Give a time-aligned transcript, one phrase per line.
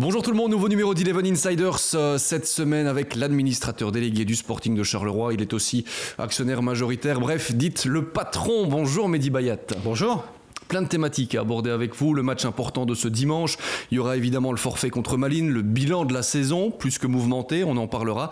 [0.00, 4.36] Bonjour tout le monde, nouveau numéro d'Eleven Insiders euh, cette semaine avec l'administrateur délégué du
[4.36, 5.34] Sporting de Charleroi.
[5.34, 5.84] Il est aussi
[6.18, 7.18] actionnaire majoritaire.
[7.18, 8.68] Bref, dites le patron.
[8.68, 9.58] Bonjour Mehdi Bayat.
[9.82, 10.24] Bonjour.
[10.68, 12.14] Plein de thématiques à aborder avec vous.
[12.14, 13.56] Le match important de ce dimanche.
[13.90, 17.08] Il y aura évidemment le forfait contre Malines, le bilan de la saison, plus que
[17.08, 18.30] mouvementé, on en parlera.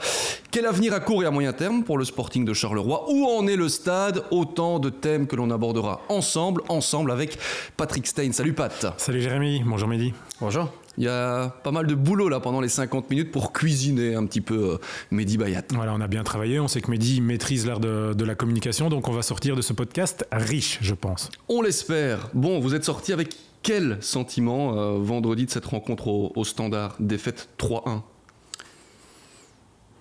[0.52, 3.06] Quel avenir à court et à moyen terme pour le Sporting de Charleroi?
[3.10, 4.22] Où en est le stade?
[4.30, 7.36] Autant de thèmes que l'on abordera ensemble, ensemble avec
[7.76, 8.30] Patrick Stein.
[8.30, 8.94] Salut Pat.
[8.98, 10.14] Salut Jérémy, bonjour Mehdi.
[10.40, 10.70] Bonjour.
[10.98, 14.24] Il y a pas mal de boulot là pendant les 50 minutes pour cuisiner un
[14.24, 14.78] petit peu euh,
[15.10, 15.64] Mehdi Bayat.
[15.74, 16.58] Voilà, on a bien travaillé.
[16.58, 19.72] On sait que Mehdi maîtrise l'art de, la communication, donc on va sortir de ce
[19.72, 21.30] podcast riche, je pense.
[21.48, 22.30] On l'espère.
[22.34, 27.48] Bon, vous êtes sorti avec quel sentiment euh, vendredi de cette rencontre au, Standard Défaite
[27.58, 28.00] 3-1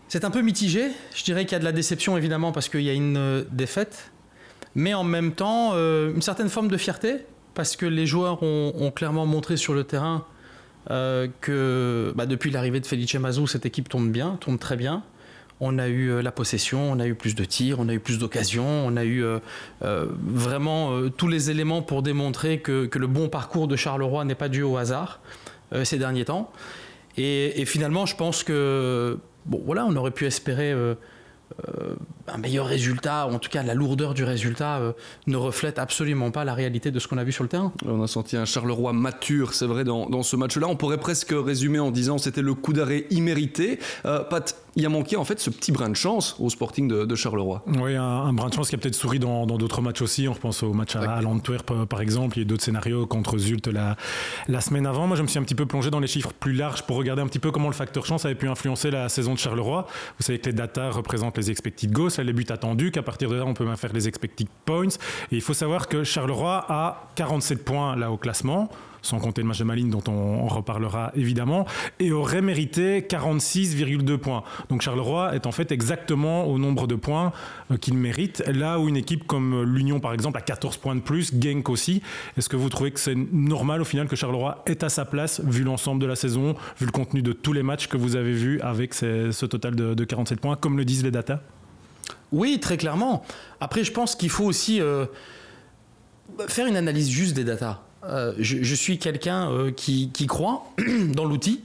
[0.08, 0.88] C'est un peu mitigé.
[1.14, 3.44] Je dirais qu'il y a de la déception évidemment parce qu'il y a une euh,
[3.52, 4.12] défaite,
[4.76, 7.18] mais en même temps une certaine forme de fierté
[7.54, 10.26] parce que les joueurs ont clairement montré sur le terrain
[10.92, 15.04] euh, que bah, depuis l'arrivée de Felice Mazou, cette équipe tourne bien, tourne très bien.
[15.60, 18.00] On a eu euh, la possession, on a eu plus de tirs, on a eu
[18.00, 19.40] plus d'occasions, on a eu euh,
[19.82, 24.64] vraiment tous les éléments pour démontrer que, le bon parcours de Charleroi n'est pas dû
[24.64, 25.22] au hasard
[25.84, 26.52] ces derniers temps.
[27.18, 30.74] Et, finalement, je pense que bon, voilà, on aurait pu espérer
[32.28, 34.94] un meilleur résultat, ou en tout cas la lourdeur du résultat, euh,
[35.28, 37.72] ne reflète absolument pas la réalité de ce qu'on a vu sur le terrain.
[37.86, 40.68] On a senti un Charleroi mature, c'est vrai, dans, dans ce match-là.
[40.68, 43.80] On pourrait presque résumer en disant c'était le coup d'arrêt immérité.
[44.06, 47.16] Euh, Pat, il a manqué en fait ce petit brin de chance au Sporting de,
[47.16, 47.64] Charleroi.
[47.68, 50.28] Oui, un, brin de chance qui a peut-être souri dans d'autres matchs aussi.
[50.28, 52.38] On repense au match à, l'Antwerp par exemple.
[52.38, 53.96] Il y a d'autres scénarios contre Zult la,
[54.50, 55.08] la semaine avant.
[55.08, 57.22] Moi, je me suis un petit peu plongé dans les chiffres plus larges pour regarder
[57.22, 59.88] un petit peu comment le facteur chance avait pu influencer la saison de Charleroi.
[60.18, 63.36] Vous savez que les data représentent les expected goals, les buts attendus, qu'à partir de
[63.36, 64.88] là, on peut même faire les expected points.
[65.32, 68.70] Et il faut savoir que Charleroi a 47 points là au classement
[69.06, 71.66] sans compter le match de Malines dont on, reparlera évidemment,
[72.00, 74.44] et aurait mérité 46,2 points.
[74.70, 77.34] Donc Charleroi est en fait exactement au nombre de points
[77.72, 81.02] euh, qu'il mérite, là où une équipe comme l'Union par exemple a 14 points de
[81.02, 82.02] plus, Genk aussi.
[82.38, 85.42] Est-ce que vous trouvez que c'est normal au final que Charleroi est à sa place,
[85.44, 88.34] vu l'ensemble de la saison, vu le contenu de tous les matchs que vous avez
[88.34, 91.40] vus avec ce total de, 47 points, comme le disent les datas?
[92.36, 93.24] Oui, très clairement.
[93.62, 94.82] Après, je pense qu'il faut aussi...
[94.82, 95.06] Euh,
[96.50, 97.80] faire une analyse juste des datas.
[98.04, 100.66] Euh, je, suis quelqu'un euh, qui, croit
[101.14, 101.62] dans l'outil,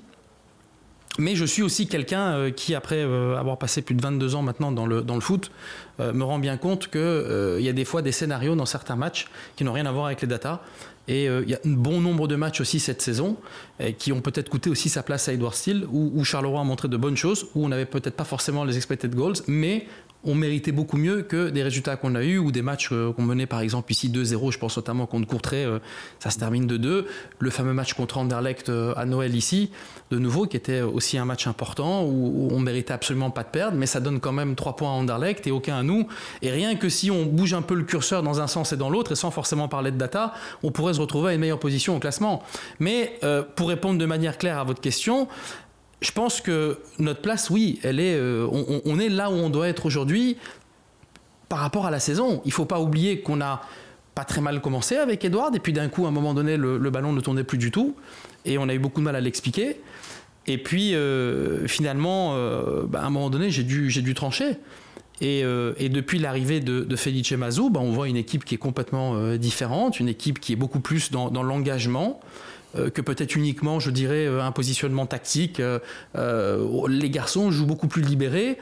[1.18, 4.86] mais je suis aussi quelqu'un qui, après avoir passé plus de 22 ans maintenant dans
[4.86, 5.50] le, foot,
[5.98, 9.26] me rend bien compte qu'il y a des fois des scénarios dans certains matchs
[9.56, 10.60] qui n'ont rien à voir avec les datas.
[11.08, 13.36] Et il y a un bon nombre de matchs aussi cette saison
[13.98, 16.88] qui ont peut-être coûté aussi sa place à Edouard Steele, où, où Charleroi a montré
[16.88, 19.88] de bonnes choses, où on n'avait peut-être pas forcément les expected goals, mais
[20.24, 23.22] on méritait beaucoup mieux que des résultats qu'on a eus ou des matchs euh, qu'on
[23.22, 25.78] menait par exemple ici 2-0, je pense notamment contre Courtrai, euh,
[26.18, 27.06] ça se termine de 2.
[27.38, 29.70] Le fameux match contre Anderlecht euh, à Noël ici,
[30.10, 33.76] de nouveau, qui était aussi un match important où, on méritait absolument pas de perdre,
[33.76, 36.06] mais ça donne quand même 3 points à Anderlecht et aucun à nous.
[36.42, 38.90] Et rien que si on bouge un peu le curseur dans un sens et dans
[38.90, 41.96] l'autre, et sans forcément parler de data, on pourrait se retrouver à une meilleure position
[41.96, 42.42] au classement.
[42.78, 43.18] Mais
[43.54, 45.28] pour répondre de manière claire à votre question,
[46.00, 49.68] je pense que notre place, oui, elle est, euh, on, est là où on doit
[49.68, 50.36] être aujourd'hui
[51.48, 52.40] par rapport à la saison.
[52.44, 53.62] Il ne faut pas oublier qu'on a
[54.14, 56.78] pas très mal commencé avec Edouard, et puis d'un coup, à un moment donné, le,
[56.90, 57.96] ballon ne tournait plus du tout,
[58.44, 59.80] et on a eu beaucoup de mal à l'expliquer.
[60.46, 64.56] Et puis, euh, finalement, euh, bah, à un moment donné, j'ai dû, dû trancher.
[65.20, 65.42] Et,
[65.90, 70.08] depuis l'arrivée de, Felice Mazou, bah, on voit une équipe qui est complètement différente, une
[70.08, 72.20] équipe qui est beaucoup plus dans, l'engagement,
[72.74, 75.60] que peut-être uniquement, je dirais, euh, un positionnement tactique.
[75.60, 78.58] Euh, les garçons jouent beaucoup plus libérés.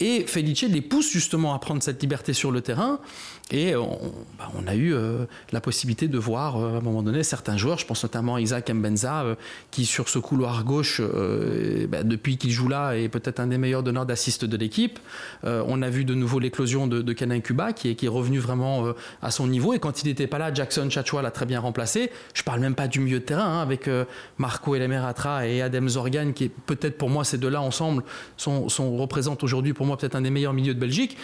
[0.00, 3.00] Et Felice les pousse justement à prendre cette liberté sur le terrain.
[3.50, 3.98] Et on,
[4.38, 7.78] bah, a eu euh, la possibilité de voir euh, à un moment donné certains joueurs,
[7.78, 9.34] je pense notamment à Isaac Mbenza, euh,
[9.72, 11.02] qui sur ce couloir gauche,
[11.88, 14.98] bah, depuis qu'il joue là, est peut-être un des meilleurs donneurs d'assist de l'équipe.
[15.42, 19.30] on a vu de nouveau l'éclosion de, de Canin Cuba, qui est, revenu vraiment à
[19.30, 19.72] son niveau.
[19.72, 22.10] Et quand il n'était pas là, Jackson Chachua l'a très bien remplacé.
[22.34, 23.88] Je parle même pas du milieu de terrain, hein, avec
[24.38, 28.02] Marco Elemeratra et Adem Zorgan, qui peut-être pour moi ces deux-là ensemble
[28.36, 31.16] sont, sont représentent aujourd'hui pour moi peut-être un des meilleurs milieux de Belgique.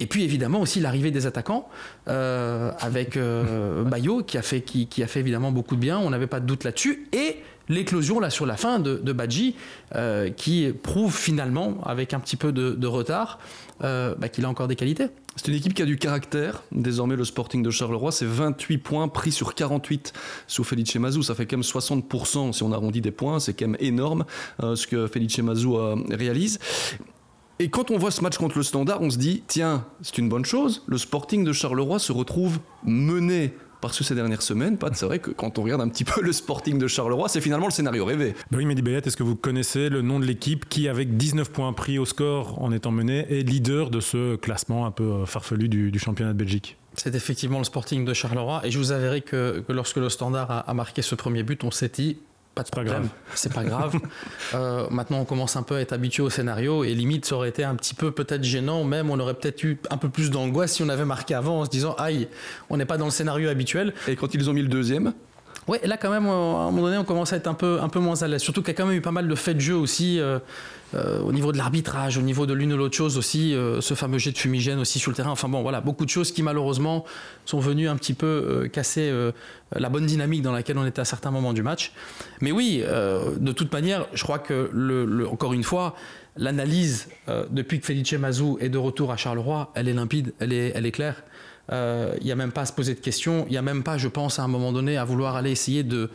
[0.00, 1.68] Et puis évidemment aussi l'arrivée des attaquants.
[2.08, 6.10] Euh, avec euh, Bayo qui a, fait, qui, a fait évidemment beaucoup de bien, on
[6.10, 7.36] n'avait pas de doute là-dessus, et
[7.68, 9.54] l'éclosion là sur la fin de, de Badji
[9.94, 13.38] euh, qui prouve finalement avec un petit peu de, retard
[13.80, 15.06] bah, qu'il a encore des qualités.
[15.36, 16.62] C'est une équipe qui a du caractère.
[16.72, 20.12] Désormais, le Sporting de Charleroi, c'est 28 points pris sur 48
[20.46, 21.22] sous Felice Mazou.
[21.22, 23.40] Ça fait quand même 60% si on arrondit des points.
[23.40, 24.24] C'est quand même énorme
[24.60, 25.76] ce que Felice Mazou
[26.10, 26.60] réalise.
[27.60, 30.28] Et quand on voit ce match contre le Standard, on se dit tiens, c'est une
[30.28, 30.82] bonne chose.
[30.86, 35.20] Le Sporting de Charleroi se retrouve mené Parce que ces dernières semaines, Pat, c'est vrai
[35.20, 38.04] que quand on regarde un petit peu le Sporting de Charleroi, c'est finalement le scénario
[38.04, 38.34] rêvé.
[38.50, 41.52] Ben oui, Mehdi Bayat, est-ce que vous connaissez le nom de l'équipe qui, avec 19
[41.52, 45.26] points pris au score en étant mené, est leader de ce classement un peu euh,
[45.26, 46.76] farfelu du, championnat de Belgique?
[46.94, 48.62] C'est effectivement le Sporting de Charleroi.
[48.64, 51.90] Et je vous avouerai que, lorsque le Standard a, marqué ce premier but, on s'est
[51.94, 52.16] dit
[52.54, 53.08] pas de problème.
[53.34, 53.96] C'est pas grave.
[54.54, 57.48] euh, maintenant, on commence un peu à être habitué au scénario et limite, ça aurait
[57.48, 58.84] été un petit peu peut-être gênant.
[58.84, 61.64] Même, on aurait peut-être eu un peu plus d'angoisse si on avait marqué avant en
[61.64, 62.28] se disant aïe,
[62.70, 63.92] on n'est pas dans le scénario habituel.
[64.08, 65.12] Et quand ils ont mis le deuxième
[65.66, 67.88] Ouais, là quand même, à un moment donné, on commence à être un peu, un
[67.88, 68.42] peu moins à l'aise.
[68.42, 70.20] Surtout qu'il y a quand même eu pas mal de faits de jeu aussi.
[70.20, 70.38] Euh,
[70.94, 73.94] euh, au niveau de l'arbitrage, au niveau de l'une ou l'autre chose aussi, euh, ce
[73.94, 75.30] fameux jet de fumigène aussi sur le terrain.
[75.30, 77.04] Enfin bon, voilà, beaucoup de choses qui malheureusement
[77.46, 79.12] sont venues un petit peu euh, casser
[79.74, 81.92] la bonne dynamique dans laquelle on était à certains moments du match.
[82.40, 85.96] Mais oui, de toute manière, je crois que, le, encore une fois,
[86.36, 87.08] l'analyse
[87.50, 90.86] depuis que Felice Mazou est de retour à Charleroi, elle est limpide, elle est, elle
[90.86, 91.22] est claire.
[91.70, 93.96] Il n'y a même pas à se poser de questions, il n'y a même pas,
[93.98, 96.10] je pense, à un moment donné, à vouloir aller essayer de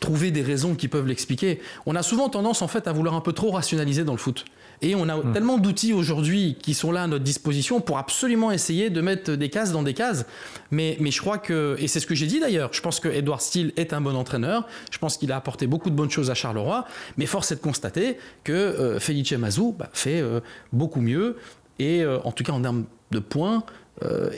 [0.00, 1.60] trouver des raisons qui peuvent l'expliquer.
[1.86, 4.44] On a souvent tendance en fait à vouloir un peu trop rationaliser dans le foot.
[4.82, 5.32] Et on a hmm.
[5.32, 9.50] tellement d'outils aujourd'hui qui sont là à notre disposition pour absolument essayer de mettre des
[9.50, 10.24] cases dans des cases.
[10.70, 13.08] Mais, mais je crois que, et c'est ce que j'ai dit d'ailleurs, je pense que
[13.08, 14.66] Edouard Steele est un bon entraîneur.
[14.90, 16.86] Je pense qu'il a apporté beaucoup de bonnes choses à Charleroi.
[17.18, 20.40] Mais force est de constater que euh, Felice Mazou bah, fait euh,
[20.72, 21.36] beaucoup mieux.
[21.78, 23.64] Et euh, en tout cas en termes de points,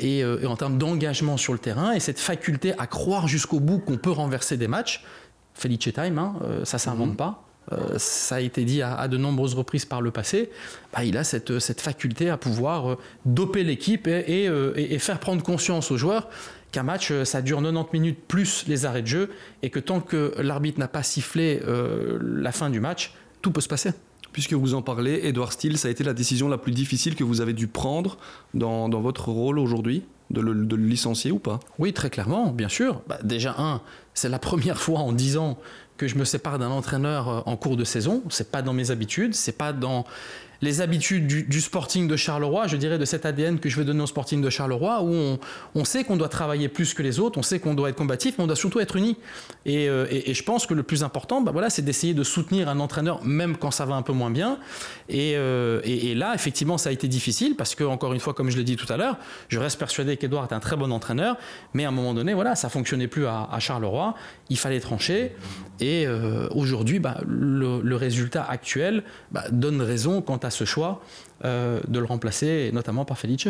[0.00, 3.78] et, et, en termes d'engagement sur le terrain et cette faculté à croire jusqu'au bout
[3.78, 5.04] qu'on peut renverser des matchs,
[5.54, 7.16] Felice Time, hein, euh, ça s'invente mhm.
[7.16, 7.44] pas.
[7.70, 10.50] Euh, ça a été dit à, de nombreuses reprises par le passé,
[10.92, 15.44] bah, il a cette, cette, faculté à pouvoir euh, doper l'équipe et, et, faire prendre
[15.44, 16.28] conscience aux joueurs
[16.72, 19.30] qu'un match, ça dure 90 minutes plus les arrêts de jeu,
[19.62, 21.60] et que tant que l'arbitre n'a pas sifflé
[22.18, 23.12] la fin du match,
[23.42, 23.90] tout peut se passer.
[24.32, 27.24] Puisque vous en parlez, Edouard Steele, ça a été la décision la plus difficile que
[27.24, 28.16] vous avez dû prendre
[28.54, 31.60] dans, votre rôle aujourd'hui de le, licencier ou pas?
[31.78, 33.02] Oui, très clairement, bien sûr.
[33.06, 33.82] Bah, déjà, un,
[34.14, 35.58] c'est la première fois en 10 ans
[35.98, 38.22] que je me sépare d'un entraîneur euh, en cours de saison.
[38.30, 40.04] C'est pas dans mes habitudes, c'est pas dans
[40.62, 44.02] les habitudes du, Sporting de Charleroi, je dirais de cet ADN que je vais donner
[44.02, 45.38] au Sporting de Charleroi, où
[45.74, 48.36] on, sait qu'on doit travailler plus que les autres, on sait qu'on doit être combatif,
[48.38, 49.16] mais on doit surtout être unis.
[49.66, 52.78] Et, euh, je pense que le plus important, bah voilà, c'est d'essayer de soutenir un
[52.78, 54.58] entraîneur, même quand ça va un peu moins bien.
[55.12, 58.56] Euh, et, là, effectivement, ça a été difficile, parce que, encore une fois, comme je
[58.56, 59.16] l'ai dit tout à l'heure,
[59.48, 61.36] je reste persuadé qu'Edouard est un très bon entraîneur,
[61.74, 64.14] mais à un moment donné, voilà, ça fonctionnait plus à, Charleroi,
[64.48, 65.32] il fallait trancher.
[65.80, 71.02] Et euh, aujourd'hui, bah, le, résultat actuel bah, donne raison quant à ce choix
[71.44, 73.48] euh, de le remplacer, notamment par Felice.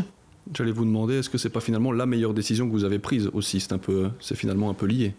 [0.54, 3.30] J'allais vous demander, est-ce que c'est pas finalement la meilleure décision que vous avez prise
[3.32, 3.60] aussi?
[3.60, 5.14] C'est un peu, c'est finalement un peu lié.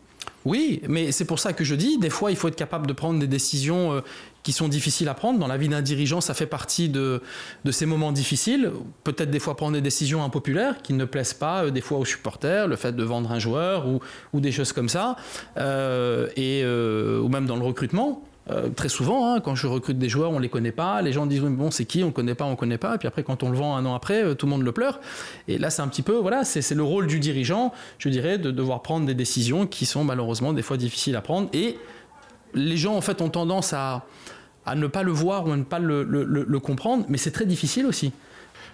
[0.46, 2.94] Oui, mais c'est pour ça que je dis, des fois, il faut être capable de
[2.94, 4.02] prendre des décisions euh,
[4.44, 5.40] qui sont difficiles à prendre.
[5.40, 7.22] Dans la vie d'un dirigeant, ça fait partie de,
[7.64, 8.72] de ces moments difficiles.
[9.06, 12.06] Peut-être des fois prendre des décisions impopulaires qui ne plaisent pas, euh, des fois aux
[12.06, 14.02] supporters, le fait de vendre un joueur ou,
[14.34, 15.16] ou des choses comme ça,
[15.56, 18.22] et, ou même dans le recrutement.
[18.50, 21.02] Euh, très souvent, hein, quand je recrute des joueurs, on les connaît pas.
[21.02, 22.04] Les gens disent bon, c'est qui?
[22.04, 22.96] On connaît pas, on connaît pas.
[22.96, 24.72] Et puis après, quand on le vend un an après, euh, tout le monde le
[24.72, 25.00] pleure.
[25.48, 28.52] Et là, c'est un petit peu, voilà, c'est le rôle du dirigeant, je dirais, de
[28.52, 31.50] devoir prendre des décisions qui sont malheureusement des fois difficiles à prendre.
[31.54, 31.78] Et
[32.54, 34.06] les gens, en fait, ont tendance à,
[34.66, 37.86] à ne pas le voir ou à ne pas le, comprendre, mais c'est très difficile
[37.86, 38.12] aussi.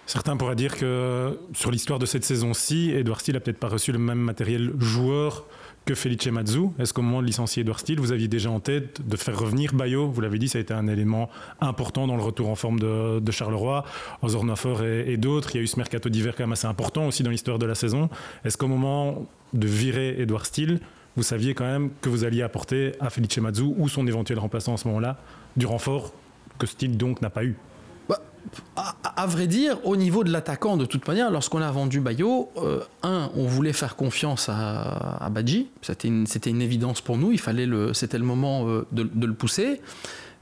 [0.06, 3.92] Certains pourraient dire que sur l'histoire de cette saison-ci, Edouard Steele a peut-être pas reçu
[3.92, 5.44] le même matériel joueur
[5.84, 9.06] que Felice Mazzu Est-ce qu'au moment de licencier Edouard Steele, vous aviez déjà en tête
[9.06, 12.22] de faire revenir Bayo Vous l'avez dit, ça a été un élément important dans le
[12.22, 13.84] retour en forme de, de Charleroi,
[14.22, 15.54] Ozornofer et, et d'autres.
[15.54, 17.66] Il y a eu ce mercato d'hiver quand même assez important aussi dans l'histoire de
[17.66, 18.08] la saison.
[18.44, 20.80] Est-ce qu'au moment de virer Edouard Steele,
[21.16, 24.74] vous saviez quand même que vous alliez apporter à Felice Mazzu ou son éventuel remplaçant
[24.74, 25.18] à ce moment-là
[25.56, 26.12] du renfort
[26.58, 27.56] que Steele donc n'a pas eu?
[28.76, 32.80] À, vrai dire, au niveau de l'attaquant, de toute manière, lorsqu'on a vendu Bayo, euh,
[33.02, 35.68] un, on voulait faire confiance à, Badji.
[35.82, 37.36] C'était une, une, évidence pour nous.
[37.92, 39.80] C'était le moment euh, de, le pousser.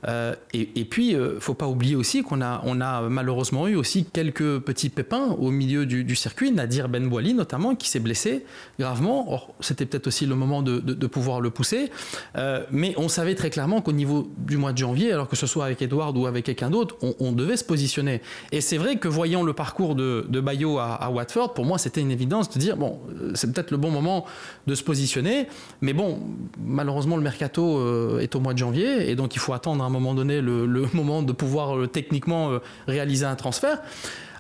[0.07, 4.61] Euh, et, puis, il euh, faut pas oublier aussi qu'on a, malheureusement eu aussi quelques
[4.61, 6.53] petits pépins au milieu du, circuit.
[6.53, 8.45] Nadir Ben Bouali, notamment, qui s'est blessé
[8.79, 9.33] gravement.
[9.33, 11.91] Or, c'était peut-être aussi le moment de, pouvoir le pousser.
[12.37, 15.47] Euh, mais on savait très clairement qu'au niveau du mois de janvier, alors que ce
[15.47, 18.21] soit avec Edward ou avec quelqu'un d'autre, on, devait se positionner.
[18.53, 22.01] Et c'est vrai que voyant le parcours de, de Bayo à, Watford, pour moi, c'était
[22.01, 22.99] une évidence de dire bon,
[23.35, 24.27] c'est peut-être le bon moment
[24.67, 25.47] de se positionner.
[25.81, 26.21] Mais bon,
[26.65, 29.11] malheureusement, le mercato est au mois de janvier.
[29.11, 32.59] Et donc, il faut attendre un moment donné le, moment de pouvoir euh, techniquement euh,
[32.87, 33.81] réaliser un transfert.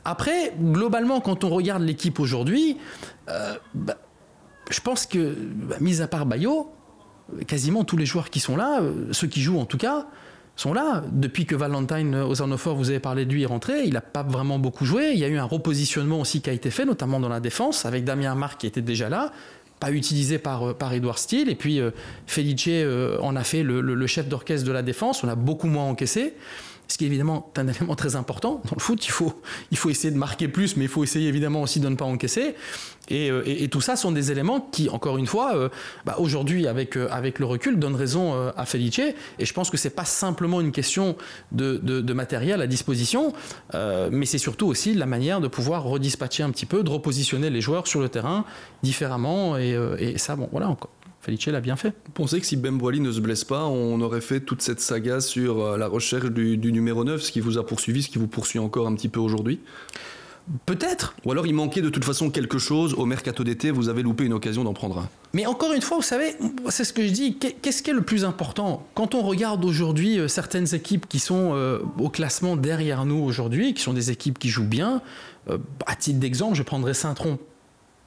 [0.05, 2.79] Après, globalement, quand on regarde l'équipe aujourd'hui,
[3.29, 3.97] euh, bah,
[4.71, 6.71] je pense que, bah, mis à part Bayo,
[7.47, 8.81] quasiment tous les joueurs qui sont là,
[9.13, 10.07] ceux qui jouent en tout cas,
[10.57, 11.05] sont là.
[11.13, 14.59] Depuis que Valentine Ozanofor, vous avez parlé de lui, est rentré, il n'a pas vraiment
[14.59, 15.11] beaucoup joué.
[15.13, 17.85] Il y a eu un repositionnement aussi qui a été fait, notamment dans la défense,
[17.85, 19.33] avec Damien Marc qui était déjà là
[19.81, 21.49] pas utilisé par, par Edouard Steele.
[21.49, 21.81] Et puis
[22.27, 22.69] Felice
[23.21, 25.23] en a fait le, le chef d'orchestre de la défense.
[25.25, 26.35] On a beaucoup moins encaissé
[26.89, 28.63] ce qui est évidemment un élément très important.
[28.65, 29.41] Dans le foot, il faut,
[29.71, 32.05] il faut essayer de marquer plus, mais il faut essayer évidemment aussi de ne pas
[32.05, 32.55] encaisser.
[33.11, 35.69] Et, euh, tout ça sont des éléments qui, encore une fois, euh,
[36.05, 39.01] bah, aujourd'hui, avec, euh, avec le recul, donnent raison à Felice.
[39.39, 41.17] Et je pense que c'est pas simplement une question
[41.53, 43.33] de, matériel à disposition,
[43.75, 47.61] mais c'est surtout aussi la manière de pouvoir redispatcher un petit peu, de repositionner les
[47.61, 48.45] joueurs sur le terrain
[48.83, 49.57] différemment.
[49.59, 50.91] Et ça, bon, voilà encore.
[51.29, 51.91] Felice l'a bien fait.
[52.07, 55.21] Vous pensez que si Bemboili ne se blesse pas, on aurait fait toute cette saga
[55.21, 58.29] sur euh, la recherche du, numéro 9, ce qui vous a poursuivi, ce qui vous
[58.29, 59.61] poursuit encore un petit peu aujourd'hui?
[60.65, 61.15] Peut-être.
[61.27, 64.25] Ou alors il manquait de toute façon quelque chose au mercato d'été, vous avez loupé
[64.25, 65.09] une occasion d'en prendre un.
[65.35, 66.35] Mais encore une fois, vous savez,
[66.71, 68.87] c'est ce que je dis, qu'est-ce qui est le plus important?
[68.95, 73.75] Quand on regarde aujourd'hui euh, certaines équipes qui sont euh, au classement derrière nous aujourd'hui,
[73.75, 75.03] qui sont des équipes qui jouent bien,
[75.87, 77.39] à titre d'exemple, je prendrais Saint-Tron.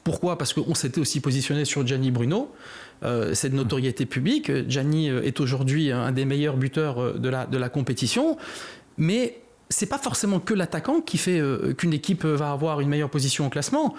[0.04, 0.38] Pourquoi?
[0.38, 2.51] Parce qu'on s'était aussi positionné sur Gianni Bruno.
[3.03, 4.51] Euh, cette notoriété publique.
[4.70, 8.38] Gianni euh, est aujourd'hui un des meilleurs buteurs euh, de la, de la compétition,
[8.98, 11.41] mais c'est pas forcément que l'attaquant qui fait
[11.77, 13.96] qu'une équipe va avoir une meilleure position au classement.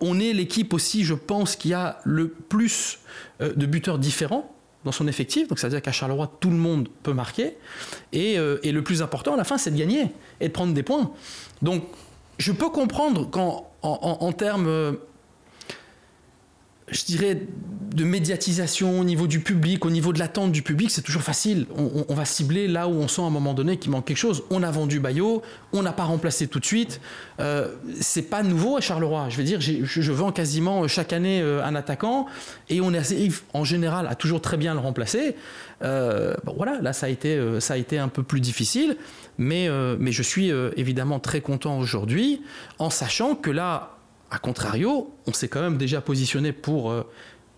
[0.00, 2.98] on est l'équipe aussi, je pense, qui a le plus
[3.38, 4.52] de buteurs différents
[4.84, 5.46] dans son effectif.
[5.46, 7.56] Donc ça veut dire qu'à Charleroi, tout le monde peut marquer.
[8.12, 10.08] Et, le plus important à la fin, c'est de gagner
[10.40, 11.12] et de prendre des points.
[11.62, 11.84] Donc
[12.38, 14.96] je peux comprendre qu'en en, en termes
[16.88, 17.40] je dirais,
[17.94, 21.66] de médiatisation au niveau du public, au niveau de l'attente du public, c'est toujours facile.
[21.76, 24.42] On, va cibler là où on sent à un moment donné qu'il manque quelque chose.
[24.50, 27.00] On a vendu Bayo, on n'a pas remplacé tout de suite.
[27.38, 27.68] Euh,
[28.00, 29.28] c'est pas nouveau à Charleroi.
[29.28, 32.26] Je veux dire, je vends quasiment chaque année euh, un attaquant
[32.68, 33.00] et on est
[33.52, 35.36] en général, à toujours très bien le remplacer.
[35.82, 38.96] Euh, voilà, là ça a été, euh, ça a été un peu plus difficile,
[39.38, 42.42] mais, mais je suis évidemment très content aujourd'hui
[42.78, 43.93] en sachant que là,
[44.34, 47.02] a contrario, on s'est quand même déjà positionné pour, euh,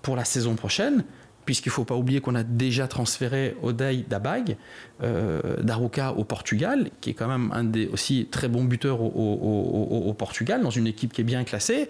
[0.02, 1.04] pour la saison prochaine,
[1.46, 4.56] puisqu'il ne faut pas oublier qu'on a déjà transféré Odei Dabag
[5.02, 10.14] euh, d'Aruca au Portugal, qui est quand même un des aussi très bons buteurs au,
[10.18, 11.88] Portugal, dans une équipe qui est bien classée.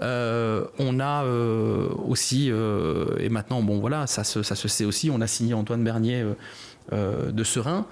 [0.00, 5.26] Euh, on a aussi, et maintenant, bon voilà, ça ça se sait aussi, on a
[5.26, 6.24] signé Antoine Bernier
[6.92, 7.86] de Serein.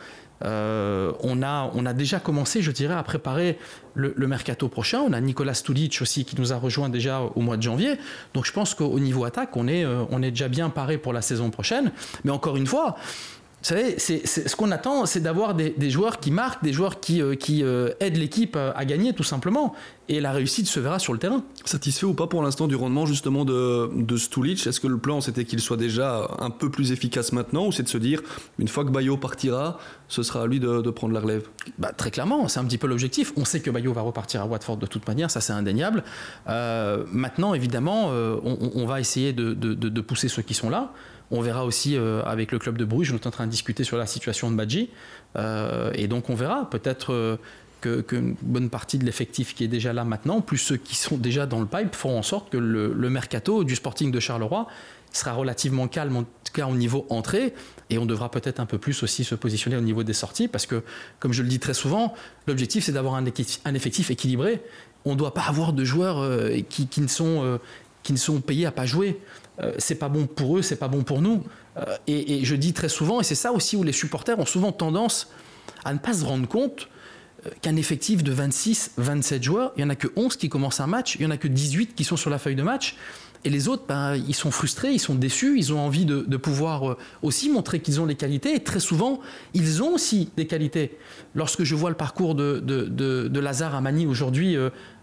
[0.44, 3.58] Euh, on, a, on a déjà commencé, je dirais, à préparer
[3.94, 5.00] le, mercato prochain.
[5.00, 7.96] On a Nicolas Studic aussi qui nous a rejoint déjà au mois de janvier.
[8.34, 11.12] Donc je pense qu'au niveau attaque, on est, euh, on est déjà bien paré pour
[11.12, 11.92] la saison prochaine.
[12.24, 12.96] Mais encore une fois,
[13.62, 17.20] vous savez, c'est, ce qu'on attend, c'est d'avoir des, joueurs qui marquent, des joueurs qui,
[17.20, 19.74] euh, qui euh, aident l'équipe à, gagner, tout simplement.
[20.08, 21.44] Et la réussite se verra sur le terrain.
[21.66, 24.66] Satisfait ou pas pour l'instant du rendement justement de, de Stulic?
[24.66, 27.82] Est-ce que le plan c'était qu'il soit déjà un peu plus efficace maintenant ou c'est
[27.82, 28.22] de se dire,
[28.58, 31.46] une fois que Bayo partira, ce sera à lui de, prendre la relève?
[31.78, 33.34] Bah, Très clairement, c'est un petit peu l'objectif.
[33.36, 36.02] On sait que Bayo va repartir à Watford de toute manière, ça c'est indéniable.
[36.48, 40.92] Euh, maintenant, évidemment, on, on, va essayer de, de pousser ceux qui sont là.
[41.30, 43.84] On verra aussi euh, avec le club de Bruges, on est en train de discuter
[43.84, 44.90] sur la situation de Badji.
[45.36, 47.36] Euh, et donc on verra peut-être euh,
[47.80, 51.46] qu'une bonne partie de l'effectif qui est déjà là maintenant, plus ceux qui sont déjà
[51.46, 54.66] dans le pipe, feront en sorte que le, mercato du Sporting de Charleroi
[55.12, 57.54] sera relativement calme, en tout cas au niveau entrée,
[57.90, 60.66] et on devra peut-être un peu plus aussi se positionner au niveau des sorties, parce
[60.66, 60.82] que,
[61.18, 62.14] comme je le dis très souvent,
[62.46, 64.62] l'objectif c'est d'avoir un, effectif équilibré.
[65.04, 67.58] On ne doit pas avoir de joueurs qui, ne sont,
[68.02, 69.18] qui ne sont payés à pas jouer.
[69.62, 71.44] Euh, c'est pas bon pour eux, c'est pas bon pour nous.
[71.76, 74.72] Euh, et, je dis très souvent, et c'est ça aussi où les supporters ont souvent
[74.72, 75.28] tendance
[75.84, 76.88] à ne pas se rendre compte
[77.46, 80.80] euh, qu'un effectif de 26, 27 joueurs, il n'y en a que 11 qui commencent
[80.80, 82.96] un match, il n'y en a que 18 qui sont sur la feuille de match.
[83.42, 86.98] Et les autres, ben, ils sont frustrés, ils sont déçus, ils ont envie de, pouvoir
[87.22, 88.54] aussi montrer qu'ils ont les qualités.
[88.54, 89.20] Et très souvent,
[89.54, 90.98] ils ont aussi des qualités.
[91.34, 94.58] Lorsque je vois le parcours de, de, Lazare Amani aujourd'hui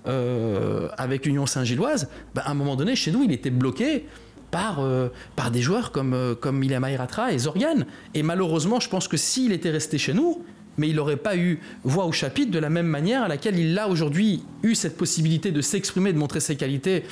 [0.06, 4.06] avec l'Union Saint-Gilloise, ben, à un moment donné, chez nous, il était bloqué
[4.58, 7.86] par, euh, par des joueurs comme, euh, comme Iratra et Zorgan.
[8.16, 10.44] Et malheureusement, je pense que s'il était resté chez nous,
[10.78, 13.78] mais il n'aurait pas eu voix au chapitre de la même manière à laquelle il
[13.78, 17.04] a aujourd'hui eu cette possibilité de s'exprimer, de montrer ses qualités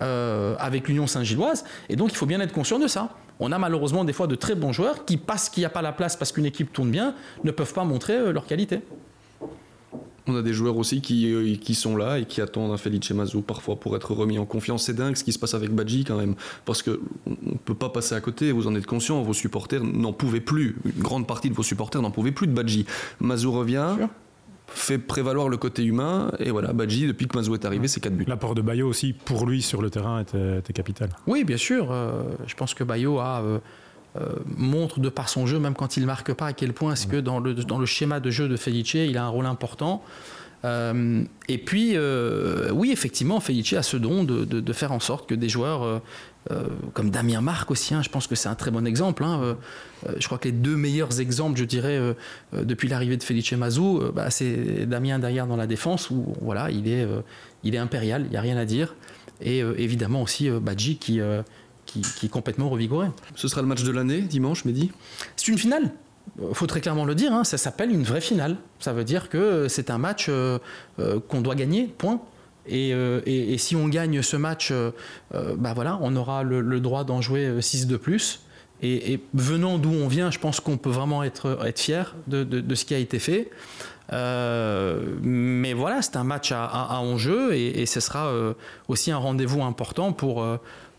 [0.00, 1.66] euh, avec l'Union Saint-Gilloise.
[1.90, 3.10] Et donc il faut bien être conscient de ça.
[3.38, 5.82] On a malheureusement des fois de très bons joueurs qui, parce qu'il n'y a pas
[5.82, 8.80] la place, parce qu'une équipe tourne bien, ne peuvent pas montrer leurs qualités.
[10.26, 13.10] On a des joueurs aussi qui, euh, qui sont là et qui attendent un Felice
[13.10, 14.84] Mazou parfois pour être remis en confiance.
[14.84, 17.90] C'est dingue ce qui se passe avec Badji quand même, parce qu'on ne peut pas
[17.90, 21.50] passer à côté, vous en êtes conscient, vos supporters n'en pouvaient plus, une grande partie
[21.50, 22.86] de vos supporters n'en pouvaient plus de Badji.
[23.20, 23.96] Mazou revient,
[24.66, 26.30] fait prévaloir le côté humain.
[26.38, 28.24] Et voilà, Badji, depuis que Mazou est arrivé, c'est 4 buts.
[28.26, 31.10] L'apport de Bayo aussi, pour lui, sur le terrain, était, capital.
[31.26, 31.90] Oui, bien sûr.
[31.90, 33.58] Euh, je pense que Bayo a, euh,
[34.56, 37.16] montre de par son jeu, même quand il marque pas, à quel point est-ce que
[37.16, 40.02] dans le, dans le schéma de jeu de Felice, il a un rôle important.
[40.64, 41.96] et puis,
[42.72, 46.00] oui, effectivement, Felice a ce don de, faire en sorte que des joueurs
[46.92, 49.24] comme Damien Marc aussi, hein, je pense que c'est un très bon exemple.
[49.24, 49.56] Hein,
[50.18, 52.00] je crois que les deux meilleurs exemples, je dirais,
[52.52, 56.86] depuis l'arrivée de Felice Mazou, bah, c'est Damien derrière dans la défense, où voilà, il
[56.88, 57.06] est,
[57.64, 58.94] il est impérial, il n'y a rien à dire.
[59.40, 61.20] Et évidemment aussi Badji qui
[61.86, 63.08] qui, est complètement revigoré.
[63.34, 64.90] Ce sera le match de l'année, dimanche, midi?
[65.36, 65.92] C'est une finale
[66.48, 68.56] il faut très clairement le dire, hein, ça s'appelle une vraie finale.
[68.80, 70.58] Ça veut dire que c'est un match euh,
[70.98, 72.20] euh, qu'on doit gagner, point.
[72.66, 73.20] Et, euh,
[73.58, 74.72] si on gagne ce match,
[75.32, 78.40] bah voilà, on aura le, droit d'en jouer 6 de plus.
[78.82, 82.84] Et, venant d'où on vient, je pense qu'on peut vraiment être, être fier de, ce
[82.84, 83.50] qui a été fait.
[84.10, 88.32] mais voilà, c'est un match à, à, enjeu et, ce sera
[88.88, 90.42] aussi un rendez-vous important pour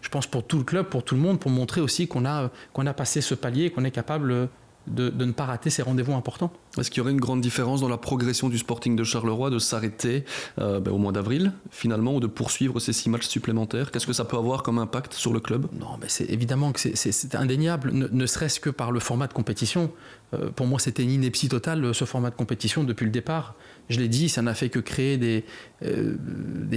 [0.05, 2.51] je pense, pour tout le club, pour tout le monde, pour montrer aussi qu'on a,
[2.73, 4.49] qu'on a passé ce palier, qu'on est capable
[4.85, 6.53] de, ne pas rater ces rendez-vous importants.
[6.77, 9.57] Est-ce qu'il y aurait une grande différence dans la progression du Sporting de Charleroi de
[9.57, 10.23] s'arrêter
[10.59, 13.89] euh, ben, au mois d'avril, finalement, ou de poursuivre ces six matchs supplémentaires?
[13.89, 15.65] Qu'est-ce que ça peut avoir comme impact sur le club?
[15.73, 19.91] Non, mais c'est évidemment que c'est indéniable, ne, serait-ce que par le format de compétition.
[20.35, 23.55] Euh, pour moi, c'était une ineptie totale, ce format de compétition, depuis le départ.
[23.89, 25.43] Je l'ai dit, ça n'a fait que créer des,
[25.83, 26.15] euh,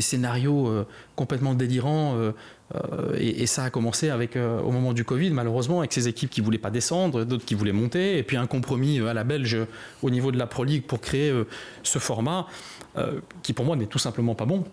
[0.00, 0.84] scénarios
[1.16, 2.32] complètement délirants
[2.74, 6.30] euh, et, ça a commencé avec, euh, au moment du Covid, malheureusement, avec ces équipes
[6.30, 9.24] qui voulaient pas descendre, d'autres qui voulaient monter, et puis un compromis euh, à la
[9.24, 9.56] Belge
[10.02, 11.32] au niveau de la Pro League pour créer
[11.82, 12.46] ce format
[13.42, 14.64] qui, pour moi, n'est tout simplement pas bon.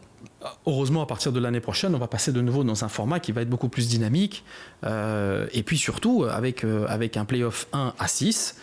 [0.66, 3.32] Heureusement, à partir de l'année prochaine, on va passer de nouveau dans un format qui
[3.32, 4.44] va être beaucoup plus dynamique,
[4.84, 8.56] et puis surtout avec, avec un playoff 1 à 6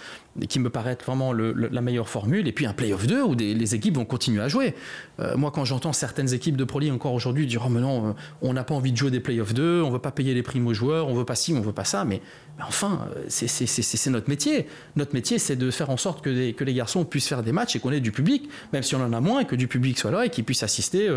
[0.48, 3.96] qui me paraît vraiment la meilleure formule, et puis un playoff 2 où les équipes
[3.96, 4.74] vont continuer à jouer.
[5.20, 8.08] Euh, moi, quand j'entends certaines équipes de Pro League encore aujourd'hui dire oh, mais non,
[8.08, 10.42] euh, on n'a pas envie de jouer des playoffs 2, on veut pas payer les
[10.42, 12.22] primes aux joueurs, on veut pas ci, on veut pas ça, mais,
[12.66, 14.66] enfin, euh, c'est notre métier.
[14.96, 17.80] Notre métier, c'est de faire en sorte que, les garçons puissent faire des matchs et
[17.80, 20.24] qu'on ait du public, même si on en a moins, que du public soit là
[20.26, 21.10] et qu'ils puissent assister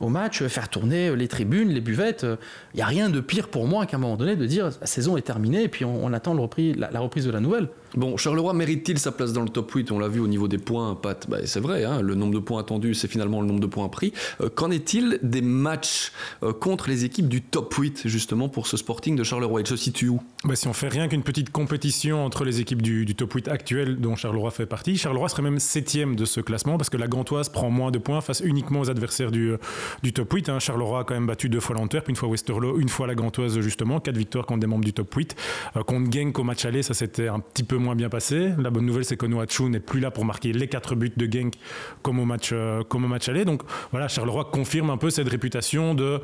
[0.00, 2.26] aux matchs, faire tourner les tribunes, les buvettes.
[2.74, 4.86] Il n'y a rien de pire pour moi qu'à un moment donné de dire la
[4.86, 7.68] saison est terminée et puis on, attend le repris, la, reprise de la nouvelle.
[7.96, 10.58] Bon, Charleroi mérite-t-il sa place dans le top 8 On l'a vu au niveau des
[10.58, 11.26] points, Pat.
[11.28, 13.88] Bah, c'est vrai, hein, le nombre de points attendus, c'est finalement le nombre de points
[13.88, 14.12] pris.
[14.40, 18.76] Euh, qu'en est-il des matchs euh, contre les équipes du top 8, justement, pour ce
[18.76, 19.62] Sporting de Charleroi?
[19.62, 20.20] Il se situe où?
[20.44, 23.98] Bah, Si on fait rien qu'une petite compétition entre les équipes du, top 8 actuel,
[23.98, 27.48] dont Charleroi fait partie, Charleroi serait même septième de ce classement, parce que la Gantoise
[27.48, 29.54] prend moins de points face uniquement aux adversaires du,
[30.02, 30.50] du top 8.
[30.50, 30.58] Hein.
[30.58, 33.60] Charleroi a quand même battu deux fois l'Antwerp, une fois Westerlo, une fois la Gantoise,
[33.60, 33.98] justement.
[34.00, 35.36] Quatre victoires contre des membres du top 8.
[35.76, 38.52] Euh, contre Genk au match aller, ça s'était un petit peu moins bien passé.
[38.58, 41.30] La bonne nouvelle, c'est que Noachu n'est plus là pour marquer les quatre buts de
[41.30, 41.54] Genk
[42.02, 42.52] comme au match,
[42.88, 43.44] comme au match aller.
[43.44, 46.20] Donc voilà, Charleroi confirme un peu cette réputation de,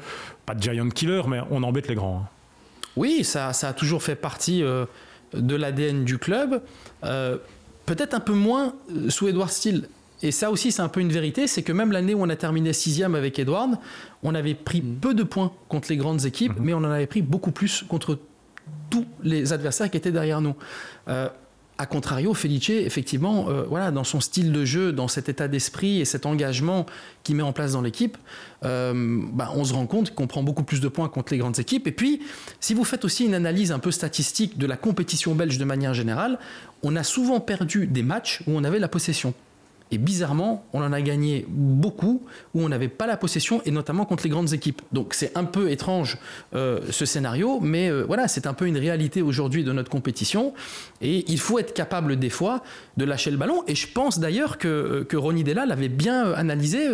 [0.47, 2.23] pas de giant killer, mais on embête les grands.
[2.25, 2.29] Hein.
[2.97, 4.87] Oui, ça, ça a toujours fait partie euh,
[5.33, 6.63] de l'ADN du club.
[7.05, 7.39] Euh,
[7.87, 9.89] peut-être un peu moins euh, sous Edouard Steele.
[10.23, 12.37] Et ça aussi, c'est un peu une vérité, c'est que même l'année où on a
[12.37, 13.69] terminé sixième avec Edouard,
[14.23, 14.97] on avait pris mm.
[15.01, 16.63] peu de points contre les grandes équipes, mm-hmm.
[16.63, 18.19] mais on en avait pris beaucoup plus contre
[18.91, 20.55] tous les adversaires qui étaient derrière nous.
[21.77, 26.01] A contrario, Felice, effectivement, euh, voilà, dans son style de jeu, dans cet état d'esprit
[26.01, 26.87] et cet engagement
[27.25, 28.17] qu'il met en place dans l'équipe,
[28.65, 31.59] euh, bah, on se rend compte qu'on prend beaucoup plus de points contre les grandes
[31.59, 31.89] équipes.
[31.89, 32.23] Et puis,
[32.61, 35.95] si vous faites aussi une analyse un peu statistique de la compétition belge de manière
[35.95, 36.39] générale,
[36.85, 39.35] on a souvent perdu des matchs où on avait la possession.
[39.91, 42.23] Et bizarrement, on en a gagné beaucoup
[42.55, 44.83] où on n'avait pas la possession, et notamment contre les grandes équipes.
[44.93, 46.19] Donc c'est un peu étrange
[46.55, 50.55] euh, ce scénario, mais euh, voilà, c'est un peu une réalité aujourd'hui de notre compétition.
[51.01, 52.63] Et il faut être capable des fois
[52.97, 53.63] de lâcher le ballon.
[53.69, 56.89] Et je pense d'ailleurs que, euh, que Ronnie Della l'avait bien analysé,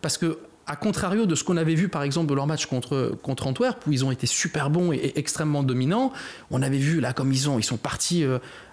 [0.00, 0.38] parce que
[0.72, 3.86] à contrario de ce qu'on avait vu par exemple de leur match contre, contre Antwerp,
[3.86, 6.12] où ils ont été super bons et, extrêmement dominants,
[6.50, 8.24] on avait vu là comme ils ont, ils sont partis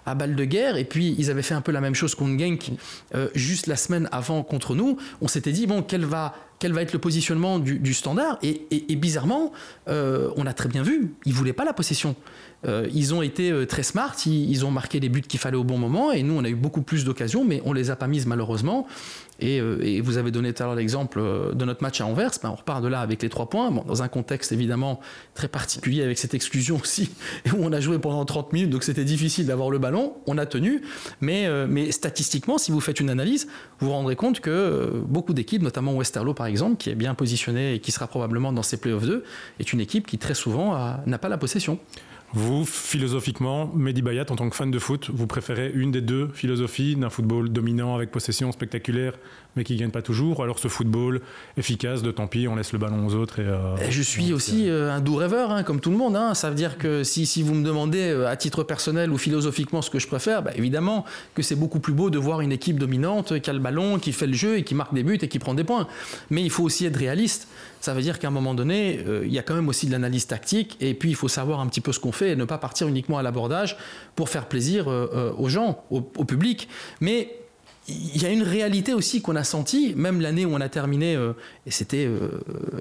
[0.09, 0.75] à balle de guerre.
[0.77, 2.71] Et puis, ils avaient fait un peu la même chose contre Genk
[3.15, 4.97] euh, juste la semaine avant contre nous.
[5.21, 8.39] On s'était dit, bon, quel va, quel va être le positionnement du, standard?
[8.41, 9.51] Et, bizarrement,
[9.87, 12.15] euh, on a très bien vu, ils voulaient pas la possession.
[12.67, 15.77] Euh, ils ont été très smart, ils, ont marqué les buts qu'il fallait au bon
[15.77, 18.25] moment, et nous, on a eu beaucoup plus d'occasions, mais on les a pas mises
[18.25, 18.87] malheureusement.
[19.43, 22.31] Euh, et, vous avez donné tout à l'heure l'exemple euh, de notre match à Anvers.
[22.41, 23.71] Ben, on repart de là avec les trois points.
[23.71, 24.99] Dans un contexte évidemment
[25.33, 27.11] très particulier avec cette exclusion aussi,
[27.53, 30.15] où on a joué pendant 30 minutes, donc c'était difficile d'avoir le ballon.
[30.27, 30.81] On a tenu.
[31.21, 33.47] Mais, euh, statistiquement, si vous faites une analyse,
[33.79, 37.75] vous vous rendrez compte que beaucoup d'équipes, notamment Westerlo par exemple, qui est bien positionné
[37.75, 39.23] et qui sera probablement dans ses playoffs 2,
[39.59, 41.79] est une équipe qui très souvent n'a pas la possession.
[42.33, 46.27] Vous, philosophiquement, Mehdi Bayat, en tant que fan de foot, vous préférez une des deux
[46.27, 49.13] philosophies d'un football dominant avec possession spectaculaire,
[49.55, 51.21] mais qui ne gagne pas toujours, ou alors ce football
[51.57, 54.69] efficace de tant pis, on laisse le ballon aux autres et, euh, Je suis aussi
[54.69, 56.15] euh, un doux rêveur, hein, comme tout le monde.
[56.15, 56.33] Hein.
[56.35, 59.81] Ça veut dire que si, si, vous me demandez euh, à titre personnel ou philosophiquement
[59.81, 62.77] ce que je préfère, bah, évidemment que c'est beaucoup plus beau de voir une équipe
[62.77, 65.27] dominante qui a le ballon, qui fait le jeu et qui marque des buts et
[65.27, 65.87] qui prend des points.
[66.29, 67.47] Mais il faut aussi être réaliste.
[67.81, 70.27] Ça veut dire qu'à un moment donné, il y a quand même aussi de l'analyse
[70.27, 72.57] tactique et puis il faut savoir un petit peu ce qu'on fait et ne pas
[72.57, 73.77] partir uniquement à l'abordage
[74.17, 76.67] pour faire plaisir aux gens, au, public.
[76.99, 77.39] Mais
[77.89, 81.15] il y a une réalité aussi qu'on a senti, même l'année où on a terminé,
[81.15, 81.33] euh,
[81.65, 82.09] et c'était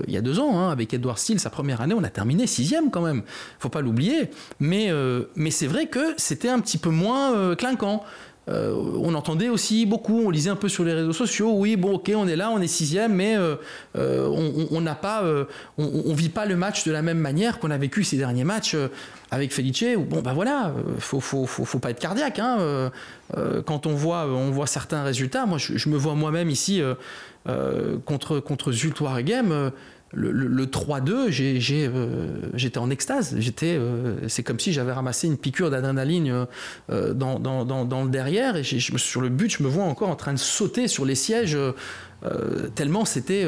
[0.06, 2.46] il y a deux ans, hein, avec Edward Steele, sa première année, on a terminé
[2.46, 3.22] sixième quand même.
[3.58, 4.30] Faut pas l'oublier.
[4.60, 4.90] Mais,
[5.36, 8.02] mais c'est vrai que c'était un petit peu moins clinquant.
[8.48, 11.94] Euh, on entendait aussi beaucoup, on lisait un peu sur les réseaux sociaux, oui, bon,
[11.94, 13.56] ok, on est là, on est sixième, mais euh,
[13.96, 15.22] euh, on n'a pas,
[15.76, 18.76] on, vit pas le match de la même manière qu'on a vécu ces derniers matchs
[19.30, 19.84] avec Felice.
[19.98, 22.38] bon, ben voilà, faut, faut, faut, pas être cardiaque.
[22.38, 22.90] Hein,
[23.66, 26.82] quand on voit, on voit certains résultats, moi, je, me vois moi-même ici
[28.04, 28.72] contre contre
[29.22, 29.70] Game
[30.12, 31.10] le, 3-2,
[31.70, 33.36] euh, j'étais en extase.
[33.62, 36.46] Euh, c'est comme si j'avais ramassé une piqûre d'adrénaline
[36.90, 38.56] euh, dans, le derrière.
[38.56, 41.56] Et sur le but, je me vois encore en train de sauter sur les sièges,
[42.74, 43.46] tellement c'était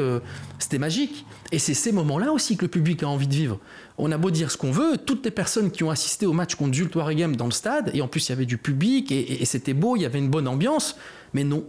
[0.79, 1.25] magique.
[1.51, 3.59] Et c'est ces moments-là aussi que le public a envie de vivre.
[3.97, 6.55] On a beau dire ce qu'on veut, toutes les personnes qui ont assisté au match
[6.55, 9.73] contre Jules dans le stade, et en plus il y avait du public, et c'était
[9.73, 10.95] beau, il y avait une bonne ambiance,
[11.33, 11.65] mais non,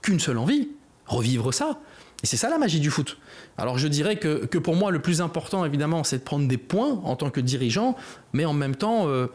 [0.00, 0.68] qu'une seule envie,
[1.06, 1.80] revivre ça.
[2.22, 3.18] Et c'est ça la magie du foot.
[3.58, 6.56] Alors je dirais que, que, pour moi, le plus important, évidemment, c'est de prendre des
[6.56, 7.96] points en tant que dirigeant,
[8.32, 9.26] mais en même temps, euh,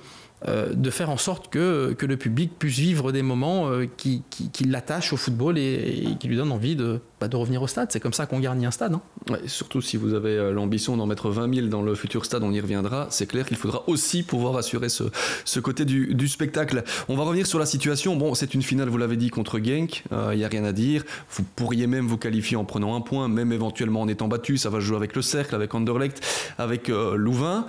[0.48, 4.24] euh, de faire en sorte que, que, le public puisse vivre des moments euh, qui,
[4.32, 7.92] qui, l'attachent au football et, qui lui donnent envie de, de revenir au stade.
[7.92, 8.94] C'est comme ça qu'on garde un stade.
[8.94, 9.38] Hein.
[9.48, 12.52] surtout si vous avez euh, l'ambition d'en mettre 20 000 dans le futur stade, on
[12.52, 13.08] y reviendra.
[13.10, 16.84] C'est clair qu'il faudra aussi pouvoir assurer ce, côté du, du, spectacle.
[17.10, 18.16] On va revenir sur la situation.
[18.16, 20.04] Bon, c'est une finale, vous l'avez dit, contre Genk.
[20.12, 21.04] Il n'y a rien à dire.
[21.30, 24.58] Vous pourriez même vous qualifier en prenant un point, même éventuellement en étant battu.
[24.58, 26.22] Ça va jouer avec le Cercle, avec Anderlecht,
[26.58, 27.66] avec Louvain.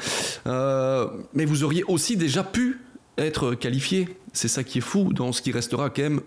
[0.47, 2.81] mais vous auriez aussi déjà pu
[3.19, 4.09] être qualifié.
[4.33, 6.21] C'est ça qui est fou dans ce qui restera quand même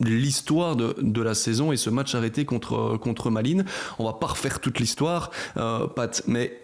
[0.00, 3.64] l'histoire de, la saison et ce match arrêté contre, contre Malines.
[3.98, 6.62] On va pas refaire toute l'histoire, euh, Pat, mais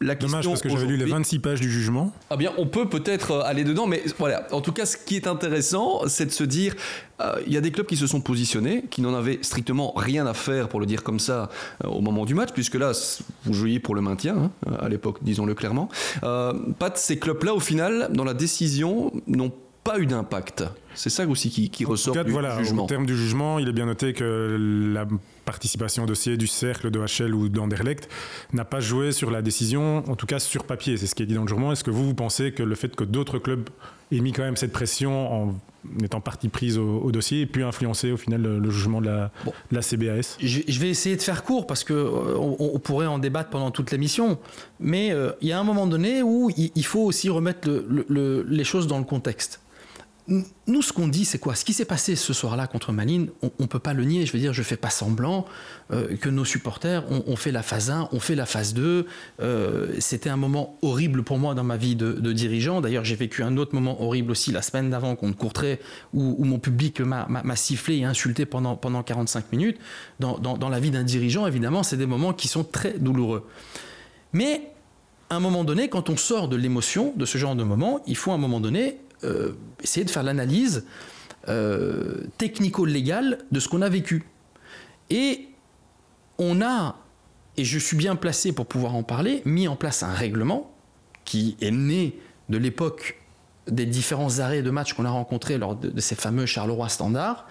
[0.00, 2.12] la Dommage parce que j'avais lu les 26 pages du jugement.
[2.28, 4.46] Ah bien, on peut peut-être euh, aller dedans, mais voilà.
[4.52, 6.74] En tout cas, ce qui est intéressant, c'est de se dire,
[7.20, 10.26] euh, il y a des clubs qui se sont positionnés, qui n'en avaient strictement rien
[10.26, 11.48] à faire, pour le dire comme ça,
[11.84, 12.92] euh, au moment du match, puisque là,
[13.44, 15.88] vous jouiez pour le maintien, hein, à l'époque, disons-le clairement.
[16.20, 19.52] pas de ces clubs-là, au final, dans la décision, n'ont
[19.86, 20.64] pas eu d'impact.
[20.94, 22.84] C'est ça aussi qui, ressort du voilà, jugement.
[22.84, 24.56] Au terme du jugement, il est bien noté que
[24.92, 25.06] la
[25.44, 28.08] participation au dossier du Cercle, de HL ou d'Anderlecht
[28.52, 30.96] n'a pas joué sur la décision, en tout cas sur papier.
[30.96, 31.72] C'est ce qui est dit dans le jugement.
[31.72, 33.68] Est-ce que vous, vous pensez que le fait que d'autres clubs
[34.10, 35.54] aient mis quand même cette pression en
[36.02, 39.30] étant partie prise au, dossier et pu influencer au final le, jugement de la,
[39.70, 43.50] la, CBAS je, vais essayer de faire court parce que euh, on, pourrait en débattre
[43.50, 44.38] pendant toute l'émission,
[44.80, 47.68] mais euh, il y a un moment donné où il, faut aussi remettre
[48.08, 49.60] les choses dans le contexte
[50.28, 51.54] nous, ce qu'on dit, c'est quoi?
[51.54, 54.26] Ce qui s'est passé ce soir-là contre Malines, on ne peut pas le nier.
[54.26, 55.46] Je veux dire, je ne fais pas semblant
[55.92, 59.06] euh, que nos supporters ont, fait la phase 1, ont fait la phase 2.
[59.40, 62.80] Euh, c'était un moment horrible pour moi dans ma vie de, dirigeant.
[62.80, 65.80] D'ailleurs, j'ai vécu un autre moment horrible aussi la semaine d'avant contre Courtrai,
[66.12, 69.78] où, mon public m'a sifflé et insulté pendant, pendant 45 minutes.
[70.18, 73.46] Dans, dans la vie d'un dirigeant, évidemment, c'est des moments qui sont très douloureux.
[74.32, 74.72] Mais
[75.30, 78.16] à un moment donné, quand on sort de l'émotion, de ce genre de moment, il
[78.16, 79.52] faut à un moment donné euh,
[79.82, 80.84] essayer de faire l'analyse
[81.48, 84.24] euh, technico-légale de ce qu'on a vécu.
[85.10, 85.48] Et
[86.38, 86.96] on a,
[87.56, 90.74] et je suis bien placé pour pouvoir en parler, mis en place un règlement
[91.24, 93.20] qui est né de l'époque
[93.68, 97.46] des différents arrêts de match qu'on a rencontrés lors de, ces fameux Charleroi Standard,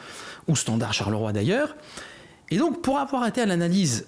[0.47, 1.75] ou Standard Charleroi d'ailleurs.
[2.51, 4.08] Et donc, pour avoir été à l'analyse,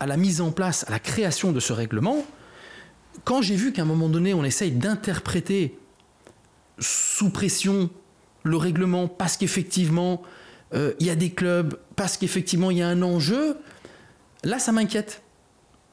[0.00, 2.24] à la mise en place, à la création de ce règlement,
[3.24, 5.78] quand j'ai vu qu'à un moment donné, on essaye d'interpréter
[6.78, 7.90] sous pression
[8.42, 10.22] le règlement parce qu'effectivement
[10.74, 13.56] euh, il y a des clubs, parce qu'effectivement il y a un enjeu,
[14.42, 15.22] là ça m'inquiète.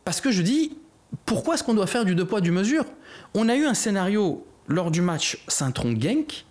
[0.06, 0.78] Parce que je dis,
[1.26, 2.86] pourquoi est-ce qu'on doit faire du deux poids, du mesure?
[3.34, 6.46] On a eu un scénario lors du match Saint-Tron-Genk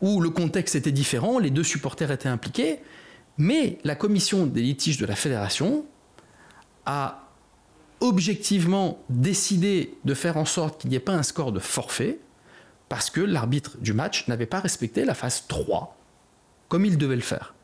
[0.00, 2.80] où le contexte était différent, les deux supporters étaient impliqués,
[3.38, 5.86] mais la commission des litiges de la fédération
[6.84, 7.30] a
[8.00, 12.18] objectivement décidé de faire en sorte qu'il n'y ait pas un score de forfait,
[12.88, 15.96] parce que l'arbitre du match n'avait pas respecté la phase 3
[16.68, 17.54] comme il devait le faire.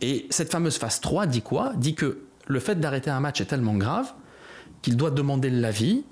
[0.00, 1.72] Et cette fameuse phase 3 dit quoi?
[1.76, 4.12] Dit que le fait d'arrêter un match est tellement grave
[4.82, 6.04] qu'il doit demander l'avis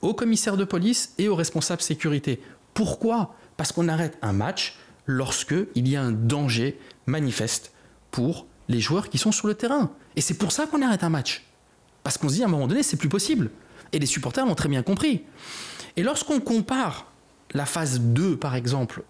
[0.00, 2.40] au commissaire de police et au responsable sécurité.
[2.74, 3.34] Pourquoi?
[3.56, 7.72] Parce qu'on arrête un match lorsque il y a un danger manifeste
[8.10, 9.90] pour les joueurs qui sont sur le terrain.
[10.16, 11.46] Et c'est pour ça qu'on arrête un match.
[12.02, 13.50] Parce qu'on se dit à un moment donné, c'est plus possible.
[13.92, 15.24] Et les supporters l'ont très bien compris.
[15.96, 17.07] Et lorsqu'on compare
[17.54, 19.02] la phase 2, par exemple,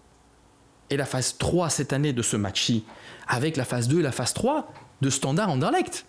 [0.89, 2.83] et la phase 3 cette année de ce match-ci,
[3.27, 4.71] avec la phase 2 et la phase 3
[5.01, 6.05] de Standard Anderlecht,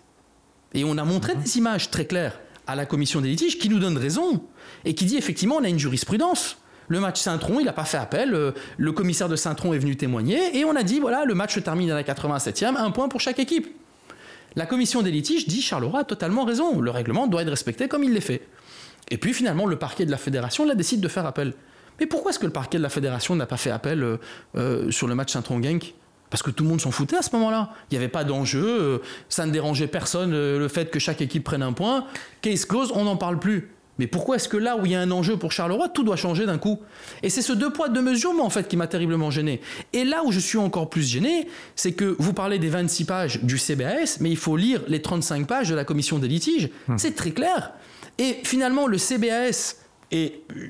[0.73, 3.79] et on a montré des images très claires à la commission des litiges qui nous
[3.79, 4.43] donne raison,
[4.85, 6.57] et qui dit effectivement on a une jurisprudence.
[6.87, 8.33] Le match Saint-Tron, il n'a pas fait appel.
[8.33, 11.55] euh, Le commissaire de Saint-Tron est venu témoigner et on a dit voilà, le match
[11.55, 13.67] se termine à la 87e, un point pour chaque équipe.
[14.57, 16.81] La commission des litiges dit Charleroi a totalement raison.
[16.81, 18.45] Le règlement doit être respecté comme il l'est fait.
[19.09, 21.53] Et puis finalement, le parquet de la fédération là, décide de faire appel.
[22.01, 24.17] Mais pourquoi est-ce que le parquet de la fédération n'a pas fait appel euh,
[24.57, 25.93] euh, sur le match Saint-Tron-Genk
[26.31, 27.69] Parce que tout le monde s'en foutait à ce moment-là.
[27.89, 28.97] Il n'y avait pas d'enjeu, euh,
[29.29, 32.05] ça ne dérangeait personne le fait que chaque équipe prenne un point.
[32.41, 33.69] Case close, on n'en parle plus.
[33.99, 36.15] Mais pourquoi est-ce que là où il y a un enjeu pour Charleroi, tout doit
[36.15, 36.79] changer d'un coup?
[37.21, 39.61] Et c'est ce deux poids, deux mesures, moi, en fait, qui m'a terriblement gêné.
[39.93, 43.43] Et là où je suis encore plus gêné, c'est que vous parlez des 26 pages
[43.43, 46.69] du CBAS, mais il faut lire les 35 pages de la commission des litiges.
[46.97, 47.73] C'est très clair.
[48.17, 49.75] Et finalement, le CBAS,
[50.11, 50.65] et euh,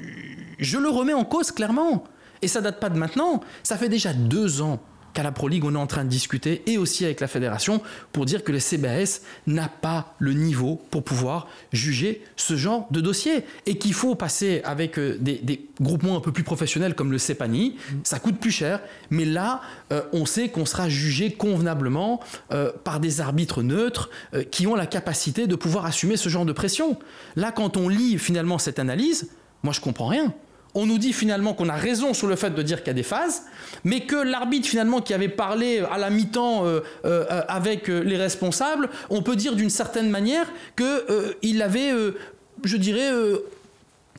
[0.61, 2.05] je le remets en cause clairement,
[2.41, 4.79] et ça date pas de maintenant, ça fait déjà deux ans
[5.13, 7.81] qu'à la Pro League, on est en train de discuter, et aussi avec la fédération,
[8.11, 13.01] pour dire que le CBAS n'a pas le niveau pour pouvoir juger ce genre de
[13.01, 13.43] dossier.
[13.65, 17.17] Et qu'il faut passer avec euh, des, des groupements un peu plus professionnels comme le
[17.17, 17.75] CEPANI.
[18.03, 22.21] Ça coûte plus cher, mais là, euh, on sait qu'on sera jugé convenablement
[22.51, 26.45] euh, par des arbitres neutres euh, qui ont la capacité de pouvoir assumer ce genre
[26.45, 26.97] de pression.
[27.35, 29.29] Là, quand on lit finalement cette analyse,
[29.63, 30.33] moi je comprends rien
[30.73, 32.93] on nous dit finalement qu'on a raison sur le fait de dire qu'il y a
[32.93, 33.43] des phases,
[33.83, 38.17] mais que l'arbitre finalement qui avait parlé à la mi-temps euh, euh, avec euh, les
[38.17, 42.17] responsables, on peut dire d'une certaine manière qu'il avait, euh,
[42.63, 43.39] je dirais, euh,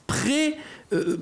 [0.07, 0.57] pré...
[0.93, 1.17] euh,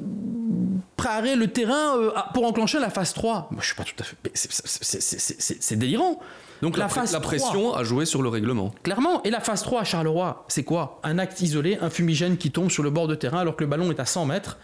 [0.97, 3.49] préparé le terrain euh, pour enclencher la phase 3.
[3.53, 4.17] Moi, je suis pas tout à fait...
[4.35, 6.21] c'est- délirant.
[6.61, 8.75] Donc la, phase la 3, pression a joué sur le règlement.
[8.83, 9.23] Clairement.
[9.23, 11.01] Et la phase 3 à Charleroi, c'est quoi?
[11.05, 13.71] Un acte isolé, un fumigène qui tombe sur le bord de terrain alors que le
[13.71, 14.59] ballon est à 100 mètres.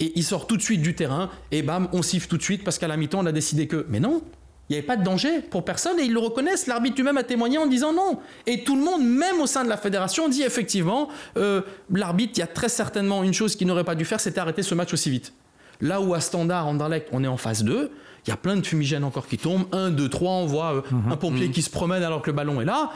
[0.00, 1.30] Et il sort tout de suite du terrain.
[1.50, 3.86] Et bam, on siffle tout de suite parce qu'à la mi-temps, on a décidé que.
[3.88, 4.22] Mais non
[4.68, 6.66] il n'y avait pas de danger pour personne et ils le reconnaissent.
[6.66, 8.20] L'arbitre lui-même a témoigné en disant non.
[8.46, 11.60] Et tout le monde, même au sein de la fédération, dit effectivement euh,
[11.92, 14.62] l'arbitre, il y a très certainement une chose qu'il n'aurait pas dû faire, c'était arrêter
[14.62, 15.34] ce match aussi vite.
[15.82, 17.90] Là où à Standard, Anderlecht, on est en phase 2,
[18.24, 19.66] il y a plein de fumigènes encore qui tombent.
[19.72, 22.60] 1, 2, 3, on voit euh, un pompier qui se promène alors que le ballon
[22.60, 22.92] est là.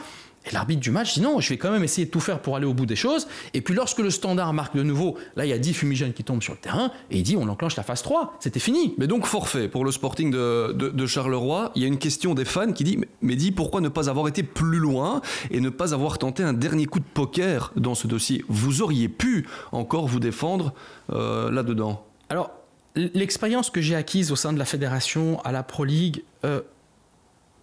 [0.47, 2.55] Et l'arbitre du match dit non, je vais quand même essayer de tout faire pour
[2.55, 3.27] aller au bout des choses.
[3.53, 6.23] Et puis lorsque le standard marque de nouveau, là il y a 10 fumigènes qui
[6.23, 8.95] tombent sur le terrain, et il dit on enclenche la phase 3, c'était fini.
[8.97, 11.71] Mais donc forfait pour le Sporting de, de- de Charleroi.
[11.75, 14.27] Il y a une question des fans qui dit mais- dit pourquoi ne pas avoir
[14.27, 18.07] été plus loin et ne pas avoir tenté un dernier coup de poker dans ce
[18.07, 18.45] dossier?
[18.47, 20.73] Vous auriez pu encore vous défendre
[21.11, 22.05] euh, là-dedans.
[22.29, 22.51] Alors,
[22.95, 26.61] l'expérience que j'ai acquise au sein de la fédération, à la Pro League, euh,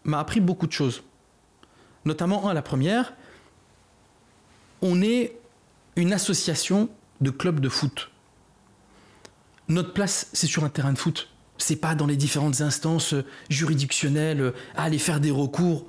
[0.05, 1.03] m'a appris beaucoup de choses.
[2.05, 3.15] Notamment, un, la première,
[4.83, 5.37] on est
[5.97, 6.89] une association
[7.21, 8.11] de clubs de foot.
[9.69, 11.31] Notre place, c'est sur un terrain de foot.
[11.57, 15.87] C'est pas dans les différentes instances euh, juridictionnelles, euh, à aller faire des recours.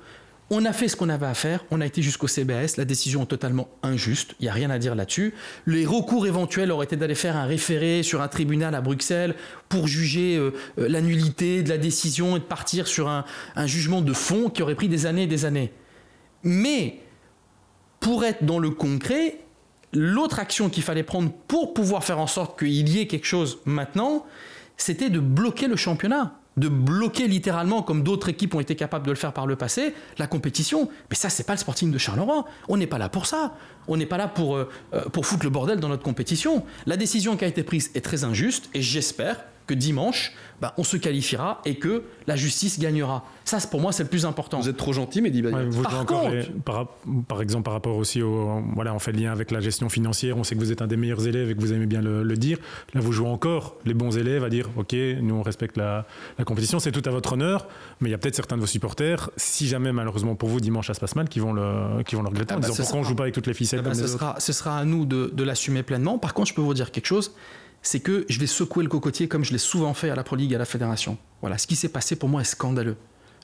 [0.48, 3.24] On a fait ce qu'on avait à faire, on a été jusqu'au CBS, la décision
[3.24, 5.34] est totalement injuste, il n'y a rien à dire là-dessus.
[5.66, 9.34] Les recours éventuels auraient été d'aller faire un référé sur un tribunal à Bruxelles
[9.68, 13.24] pour juger euh, euh, la nullité de la décision et de partir sur un,
[13.56, 15.72] un jugement de fond qui aurait pris des années et des années.
[16.46, 17.00] Mais
[17.98, 19.40] pour être dans le concret,
[19.92, 23.58] l'autre action qu'il fallait prendre pour pouvoir faire en sorte qu'il y ait quelque chose
[23.64, 24.24] maintenant,
[24.76, 29.10] c'était de bloquer le championnat, de bloquer littéralement, comme d'autres équipes ont été capables de
[29.10, 30.88] le faire par le passé, la compétition.
[31.10, 32.44] Mais ça, c'est pas le Sporting de Charleroi.
[32.68, 33.56] On n'est pas là pour ça.
[33.88, 36.64] On n'est pas là pour, euh, euh, pour foutre le bordel dans notre compétition.
[36.86, 40.84] La décision qui a été prise est très injuste et j'espère que dimanche, bah, on
[40.84, 43.24] se qualifiera et que la justice gagnera.
[43.44, 44.60] Ça, c'est- pour moi, c'est le plus important.
[44.60, 46.86] Vous êtes trop gentil, mais dit Ouais, vous Par jouez encore contre- les- par,
[47.28, 48.62] par exemple, par rapport aussi au.
[48.74, 50.36] Voilà, on fait le lien avec la gestion financière.
[50.38, 52.22] On sait que vous êtes un des meilleurs élèves et que vous aimez bien le,
[52.22, 52.58] le dire.
[52.94, 56.06] Là, vous jouez encore les bons élèves à dire OK, nous, on respecte la,
[56.38, 56.78] la compétition.
[56.78, 57.66] C'est tout à votre honneur.
[58.00, 60.86] Mais il y a peut-être certains de vos supporters, si jamais, malheureusement pour vous, dimanche,
[60.86, 62.74] ça se passe mal, qui vont le, qui vont le regretter Ah en bah, disant
[62.76, 64.08] ce pourquoi on sera- joue pas avec toutes les ficelles Eh ben, comme ce, les
[64.08, 66.18] sera, ce sera à nous de, de l'assumer pleinement.
[66.18, 67.32] Par contre, je peux vous dire quelque chose,
[67.82, 70.36] c'est que je vais secouer le cocotier comme je l'ai souvent fait à la Pro
[70.36, 71.18] League et à la Fédération.
[71.40, 72.96] Voilà, ce qui s'est passé pour moi est scandaleux.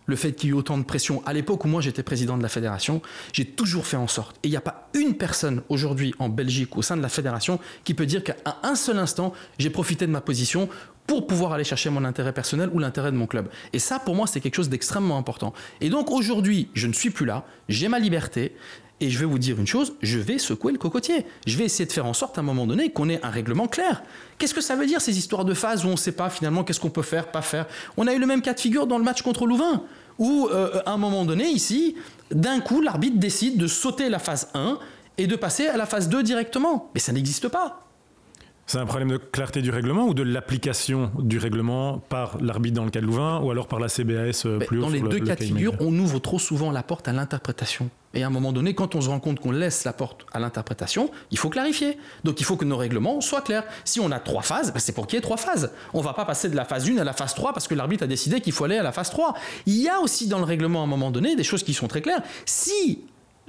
[0.06, 1.22] Le fait qu'il y ait eu autant de pression.
[1.26, 4.36] À l'époque où moi j'étais président de la fédération, j'ai toujours fait en sorte.
[4.42, 7.60] Et il n'y a pas une personne aujourd'hui en Belgique au sein de la fédération
[7.84, 10.68] qui peut dire qu'à un seul instant, j'ai profité de ma position
[11.06, 13.48] pour pouvoir aller chercher mon intérêt personnel ou l'intérêt de mon club.
[13.72, 15.52] Et ça, pour moi, c'est quelque chose d'extrêmement important.
[15.80, 18.54] Et donc aujourd'hui, je ne suis plus là, j'ai ma liberté,
[19.02, 21.26] et je vais vous dire une chose, je vais secouer le cocotier.
[21.44, 23.66] Je vais essayer de faire en sorte à un moment donné qu'on ait un règlement
[23.66, 24.04] clair.
[24.38, 26.62] Qu'est-ce que ça veut dire ces histoires de phase où on ne sait pas finalement
[26.62, 27.66] qu'est-ce qu'on peut faire, pas faire?
[27.96, 29.82] On a eu le même cas de figure dans le match contre Louvain,
[30.18, 31.96] où euh, à un moment donné, ici,
[32.30, 34.78] d'un coup, l'arbitre décide de sauter la phase 1
[35.18, 36.90] et de passer à la phase 2 directement.
[36.94, 37.91] Mais ça n'existe pas.
[38.66, 42.84] C'est un problème de clarté du règlement ou de l'application du règlement par l'arbitre dans
[42.84, 45.34] le cas de Louvain ou alors par la CBAS euh, plus Dans les deux cas
[45.34, 47.90] de figure, on ouvre trop souvent la porte à l'interprétation.
[48.14, 50.38] Et à un moment donné, quand on se rend compte qu'on laisse la porte à
[50.38, 51.98] l'interprétation, il faut clarifier.
[52.24, 53.64] Donc il faut que nos règlements soient clairs.
[53.84, 55.72] Si on a trois phases, ben, c'est pour qu'il y ait trois phases.
[55.92, 57.74] On ne va pas passer de la phase 1 à la phase 3 parce que
[57.74, 59.34] l'arbitre a décidé qu'il faut aller à la phase 3.
[59.66, 61.88] Il y a aussi dans le règlement à un moment donné des choses qui sont
[61.88, 62.22] très claires.
[62.46, 63.00] Si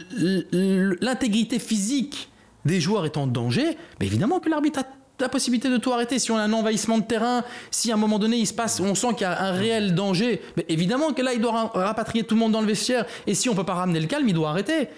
[0.10, 2.30] l'intégrité physique
[2.65, 4.84] des joueurs est en danger, ben évidemment que l'arbitre a
[5.19, 6.19] la possibilité de tout arrêter.
[6.19, 8.80] Si on a un envahissement de terrain, si à un moment donné il se passe,
[8.80, 12.36] on sent qu'il y a un réel danger, évidemment que là il doit rapatrier tout
[12.36, 13.06] le monde dans le vestiaire.
[13.28, 14.89] Et si on peut pas ramener le calme, il doit arrêter.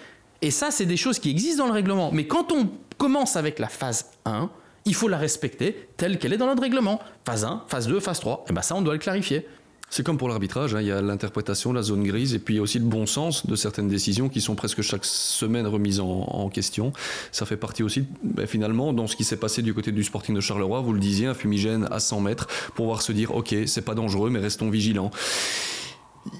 [0.42, 2.10] Et ça, c'est des choses qui existent dans le règlement.
[2.12, 4.50] Mais quand on commence avec la phase 1,
[4.84, 7.00] il faut la respecter telle qu'elle est dans notre règlement.
[7.24, 8.44] Phase 1, phase 2, phase 3.
[8.48, 9.46] Et bien ça, on doit le clarifier.
[9.88, 10.80] C'est comme pour l'arbitrage, hein.
[10.80, 13.06] il y a l'interprétation, la zone grise, et puis il y a aussi le bon
[13.06, 16.92] sens de certaines décisions qui sont presque chaque semaine remises en, question.
[17.32, 20.34] Ça fait partie aussi, ben, finalement, dans ce qui s'est passé du côté du Sporting
[20.34, 23.54] de Charleroi, vous le disiez, un fumigène à 100 mètres, pour pouvoir se dire, ok,
[23.66, 25.10] c'est pas dangereux, mais restons vigilants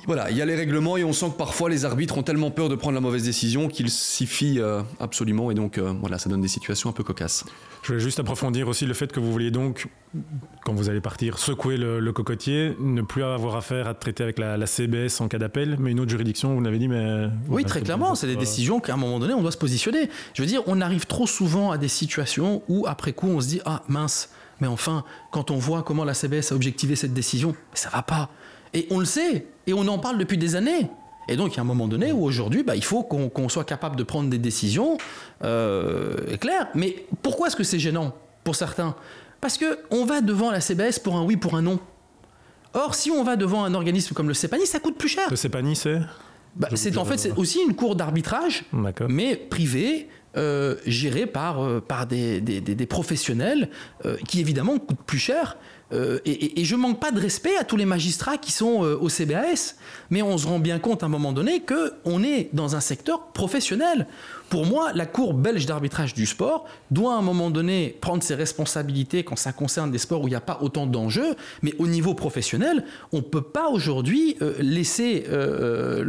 [0.06, 2.50] voilà, il y a les règlements et on sent que parfois les arbitres ont tellement
[2.50, 6.18] peur de prendre la mauvaise décision qu'ils s'y fient euh, absolument et donc euh, voilà,
[6.18, 7.44] ça donne des situations un peu cocasses.
[7.82, 9.88] Je voulais juste approfondir aussi le fait que vous vouliez donc,
[10.64, 14.66] quand vous allez partir, secouer le, cocotier, ne plus avoir affaire à traiter avec la,
[14.66, 17.28] CBS en cas d'appel, mais une autre juridiction, vous l'avez dit, mais...
[17.48, 20.10] Oui, très clairement, c'est des décisions qu'à un moment donné, on doit se positionner.
[20.34, 23.46] Je veux dire, on arrive trop souvent à des situations où, après coup, on se
[23.46, 27.54] dit, ah mince, mais enfin, quand on voit comment la CBS a objectivé cette décision,
[27.74, 28.30] ça va pas.
[28.74, 30.88] Et on le sait, et on en parle depuis des années.
[31.28, 33.64] Et donc, il y a un moment donné où aujourd'hui, bah, il faut qu'on soit
[33.64, 34.96] capable de prendre des décisions
[35.42, 36.68] euh, claires.
[36.74, 38.94] Mais pourquoi est-ce que c'est gênant pour certains?
[39.40, 41.80] Parce qu'on va devant la CBS pour un oui, pour un non.
[42.74, 45.26] Or, si on va devant un organisme comme le CEPANI, ça coûte plus cher.
[45.30, 46.00] Le CEPANI, c'est?
[46.54, 48.64] Bah, C'est en fait c'est aussi une cour d'arbitrage,
[49.08, 53.68] mais privée, euh, gérée par, euh, par des, des, professionnels
[54.26, 55.56] qui évidemment coûtent plus cher
[55.92, 58.98] euh, et, je ne manque pas de respect à tous les magistrats qui sont euh,
[59.00, 59.76] au CBAS,
[60.10, 63.28] mais on se rend bien compte à un moment donné qu'on est dans un secteur
[63.28, 64.06] professionnel.
[64.48, 68.36] Pour moi, la Cour belge d'arbitrage du sport doit à un moment donné prendre ses
[68.36, 71.88] responsabilités quand ça concerne des sports où il n'y a pas autant d'enjeux, mais au
[71.88, 76.04] niveau professionnel, on ne peut pas aujourd'hui euh, laisser euh,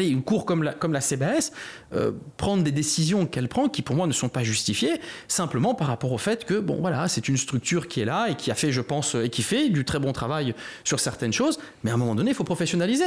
[0.00, 1.00] une Cour comme la, comme la
[1.94, 5.88] euh, prendre des décisions qu'elle prend qui pour moi ne sont pas justifiées, simplement par
[5.88, 8.54] rapport au fait que bon voilà, c'est une structure qui est là et qui a
[8.54, 11.94] fait, je pense, et qui fait du très bon travail sur certaines choses, mais à
[11.94, 13.06] un moment donné, il faut professionnaliser.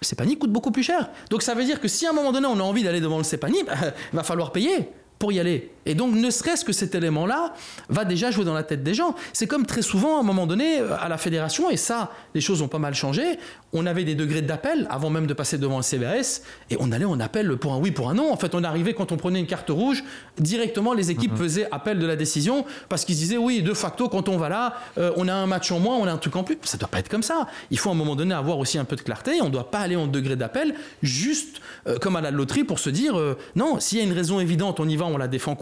[0.00, 1.08] CEPANI coûte beaucoup plus cher.
[1.30, 3.18] Donc ça veut dire que si à un moment donné on a envie d'aller devant
[3.18, 3.58] le CEPANI,
[4.12, 5.70] il va falloir payer pour y aller.
[5.86, 7.54] Et donc, ne serait-ce que cet élément-là
[7.88, 9.14] va déjà jouer dans la tête des gens.
[9.32, 12.40] C'est comme très souvent, à un moment donné, euh, à la fédération, et ça, les
[12.40, 13.38] choses ont pas mal changé,
[13.72, 17.04] on avait des degrés d'appel avant même de passer devant le CVS, et on allait
[17.04, 18.32] en appel pour un oui, pour un non.
[18.32, 20.04] En fait, on arrivait quand on prenait une carte rouge,
[20.38, 21.38] directement les équipes mhm.
[21.38, 24.74] faisaient appel de la décision, parce qu'ils disaient oui, de facto, quand on va là,
[24.98, 26.56] euh, on a un match en moins, on a un truc en plus.
[26.62, 27.48] Ça doit pas être comme ça.
[27.70, 29.70] Il faut à un moment donné avoir aussi un peu de clarté, on ne doit
[29.70, 33.14] pas aller en degré d'appel, juste euh, comme à la loterie, pour se dire
[33.54, 35.54] non, s'il y a une raison évidente, on y va, on la défend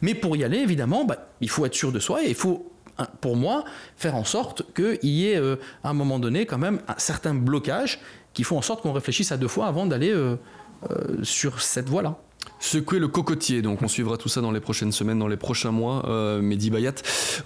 [0.00, 2.70] mais pour y aller, évidemment, bah, il faut être sûr de soi et il faut
[2.98, 3.64] hein, pour moi,
[3.96, 7.34] faire en sorte qu'il y ait euh, à un moment donné quand même un certain
[7.34, 8.00] blocage
[8.34, 10.36] qui font en sorte qu'on réfléchisse à deux fois avant d'aller euh,
[10.90, 12.16] euh, sur cette voie-là.
[12.58, 15.70] Secouer le cocotier, donc on suivra tout ça dans les prochaines semaines, dans les prochains
[15.70, 16.02] mois.
[16.40, 16.94] Mehdi Bayat,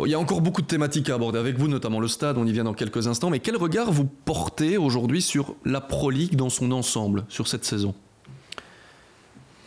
[0.03, 2.47] il y a encore beaucoup de thématiques à aborder avec vous, notamment le stade, on
[2.47, 3.29] y vient dans quelques instants.
[3.29, 7.67] Mais quel regard vous portez aujourd'hui sur la Pro League dans son ensemble, sur cette
[7.67, 7.95] saison?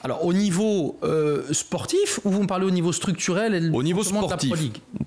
[0.04, 4.04] Alors au niveau euh, sportif ou vous me parlez au niveau structurel et Au niveau
[4.04, 4.54] sportif,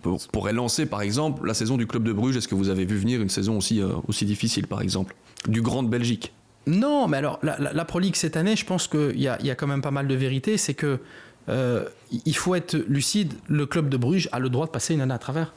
[0.04, 2.36] on, pourrait lancer par exemple la saison du club de Bruges.
[2.36, 5.14] Est-ce que vous avez vu venir une saison aussi, euh, aussi difficile par exemple?
[5.48, 6.32] Du Grand Belgique
[6.66, 9.54] Non, mais alors la, Pro League cette année, je pense qu'il y a, y a
[9.54, 10.56] quand même pas mal de vérité.
[10.56, 11.00] C'est que
[11.48, 11.84] euh,
[12.24, 13.34] il faut être lucide.
[13.48, 15.52] Le club de Bruges a le droit de passer une année à travers.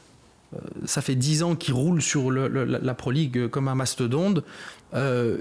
[0.55, 4.43] Euh, ça fait dix ans qu'il roule sur la, Pro League comme un mastodonte.
[4.93, 5.37] Euh,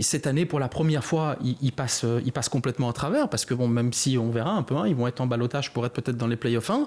[0.00, 3.54] cette année, pour la première fois, il, passe, il passe complètement à travers parce que
[3.54, 5.92] bon, même si on verra un peu, hein, ils vont être en balotage pour être
[5.92, 6.86] peut-être dans les playoffs 1.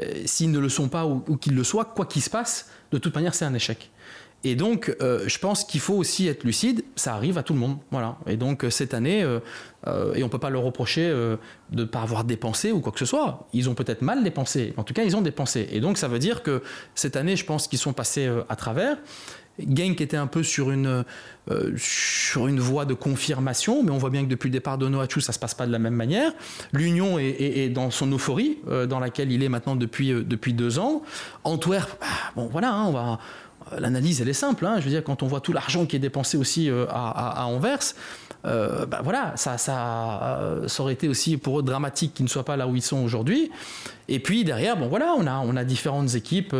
[0.00, 2.98] Euh, s'ils ne le sont pas ou, qu'ils le soient, quoi qu'il se passe, de
[2.98, 3.90] toute manière, c'est un échec.
[4.46, 6.84] Et donc, euh, je pense qu'il faut aussi être lucide.
[6.96, 7.78] Ça arrive à tout le monde.
[7.90, 8.18] Voilà.
[8.26, 9.40] Et donc, euh, cette année, euh,
[10.14, 11.38] et on ne peut pas leur reprocher de
[11.72, 13.48] ne pas avoir dépensé ou quoi que ce soit.
[13.54, 14.74] Ils ont peut-être mal dépensé.
[14.76, 15.68] En tout cas, ils ont dépensé.
[15.72, 16.62] Et donc, ça veut dire que
[16.94, 18.98] cette année, je pense qu'ils sont passés à travers.
[19.58, 21.04] Genk était un peu sur une,
[21.76, 25.20] sur une voie de confirmation, mais on voit bien que depuis le départ de Noachu,
[25.20, 26.32] ça ne se passe pas de la même manière.
[26.72, 31.02] L'Union est, dans son euphorie, dans laquelle il est maintenant depuis, depuis deux ans.
[31.44, 33.18] Antwerp, bah, bon voilà, hein, on va
[33.78, 34.66] l'analyse, elle est simple.
[34.66, 34.76] Hein.
[34.78, 37.94] Je veux dire, quand on voit tout l'argent qui est dépensé aussi euh, à, Anvers,
[38.46, 42.56] euh, bah voilà, ça, ça, aurait été aussi pour eux dramatique qu'ils ne soient pas
[42.56, 43.50] là où ils sont aujourd'hui.
[44.08, 46.54] Et puis derrière, bon voilà, on a, on a différentes équipes.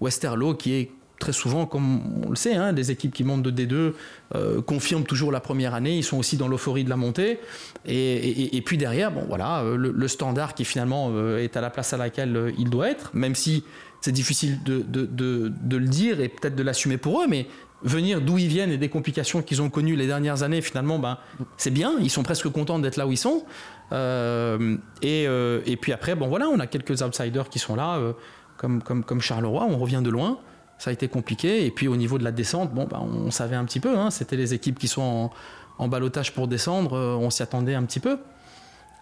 [0.00, 0.90] Westerlo qui est
[1.20, 5.32] très souvent, comme on le sait, hein, des équipes qui montent de D2 confirment toujours
[5.32, 5.96] la première année.
[5.96, 7.40] Ils sont aussi dans l'euphorie de la montée.
[7.86, 12.54] Et, puis derrière, bon voilà, le standard qui finalement est à la place à laquelle
[12.56, 13.64] il doit être, même si
[14.00, 17.46] c'est difficile de, le dire et peut-être de l'assumer pour eux, mais
[17.82, 21.18] venir d'où ils viennent et des complications qu'ils ont connues les dernières années, finalement, ben,
[21.56, 23.44] c'est bien, ils sont presque contents d'être là où ils sont.
[23.92, 28.12] Euh, euh, et, puis après, bon voilà, on a quelques outsiders qui sont là, euh,
[28.56, 30.38] comme, comme, comme Charleroi, on revient de loin,
[30.78, 31.66] ça a été compliqué.
[31.66, 34.10] Et puis au niveau de la descente, bon, ben, on savait un petit peu, hein,
[34.10, 35.30] c'était les équipes qui sont en,
[35.78, 38.18] en balotage pour descendre, on s'y attendait un petit peu.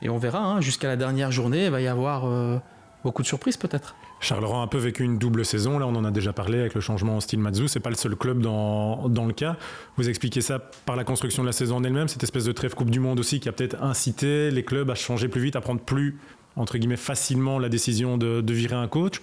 [0.02, 2.26] Et on verra, hein, jusqu'à la dernière journée, il va y avoir
[3.06, 3.94] beaucoup de surprises peut-être.
[4.18, 6.74] Charleroi a un peu vécu une double saison, là on en a déjà parlé avec
[6.74, 9.56] le changement en style Mazou, c'est pas le seul club dans, dans, le cas.
[9.96, 12.74] Vous expliquez ça par la construction de la saison en elle-même, cette espèce de trêve
[12.74, 15.60] Coupe du Monde aussi qui a peut-être incité les clubs à changer plus vite, à
[15.60, 16.18] prendre plus,
[16.56, 19.20] entre guillemets, facilement la décision de, virer un coach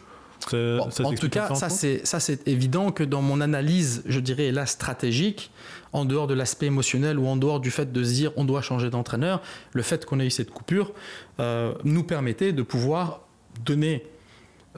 [0.51, 4.65] en tout cas, ça c'est, ça c'est évident que dans mon analyse, je dirais là
[4.65, 5.51] stratégique,
[5.93, 8.61] en dehors de l'aspect émotionnel ou en dehors du fait de se dire on doit
[8.61, 9.41] changer d'entraîneur,
[9.73, 10.91] le fait qu'on ait eu cette coupure
[11.39, 13.21] euh, nous permettait de pouvoir
[13.65, 14.03] donner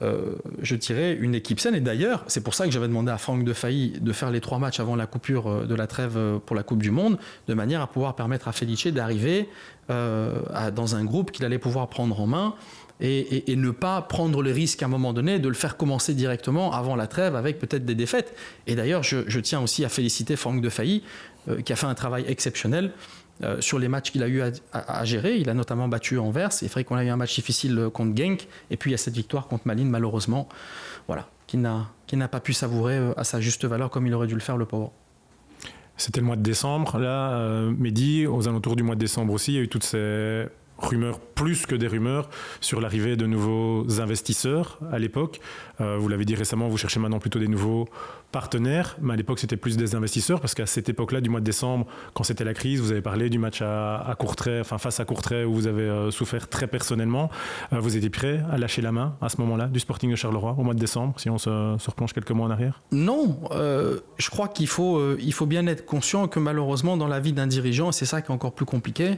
[0.01, 1.75] euh, je dirais, une équipe saine.
[1.75, 4.41] Et d'ailleurs, c'est pour ça que j'avais demandé à Franck de Failly de faire les
[4.41, 7.17] trois matchs avant la coupure euh, de la trêve euh, pour la Coupe du Monde,
[7.47, 9.47] de manière à pouvoir permettre à Felice d'arriver
[9.87, 12.55] dans un groupe qu'il allait pouvoir prendre en main.
[13.01, 16.71] Et, ne pas prendre le risque à un moment donné de le faire commencer directement
[16.73, 18.35] avant la trêve avec peut-être des défaites.
[18.67, 21.03] Et d'ailleurs, je, tiens aussi à féliciter Franck de Failly,
[21.63, 22.91] qui a fait un travail exceptionnel
[23.43, 25.37] euh, sur les matchs qu'il a eu à, gérer.
[25.37, 26.53] Il a notamment battu Anvers.
[26.53, 28.47] C'est vrai qu'on a eu un match difficile contre Genk.
[28.69, 30.47] Et puis il y a cette victoire contre Malines, malheureusement,
[31.07, 34.35] voilà, qui n'a, pas pu savourer euh, à sa juste valeur comme il aurait dû
[34.35, 34.91] le faire, le pauvre.
[35.97, 36.97] C'était le mois de décembre.
[36.97, 39.83] Là, euh, Mehdi, aux alentours du mois de décembre aussi, il y a eu toutes
[39.83, 40.45] ces
[40.77, 42.29] rumeurs plus que des rumeurs
[42.59, 45.39] sur l'arrivée de nouveaux investisseurs à l'époque.
[45.79, 47.87] Euh, vous l'avez dit récemment, vous cherchez maintenant plutôt des nouveaux
[48.35, 51.45] partenaires, mais à l'époque c'était plus des investisseurs parce qu'à cette époque-là, du mois de
[51.45, 54.99] décembre, quand c'était la crise, vous avez parlé du match à, à Courtrai, enfin face
[54.99, 57.29] à Courtrai où vous avez euh, souffert très personnellement.
[57.71, 60.53] Euh, vous étiez prêt à lâcher la main à ce moment-là du Sporting de Charleroi
[60.59, 62.81] au mois de décembre, si on se, se replonge quelques mois en arrière?
[62.91, 63.39] Non,
[64.17, 67.47] je crois qu'il faut, il faut bien être conscient que malheureusement dans la vie d'un
[67.47, 69.17] dirigeant, c'est ça qui est encore plus compliqué,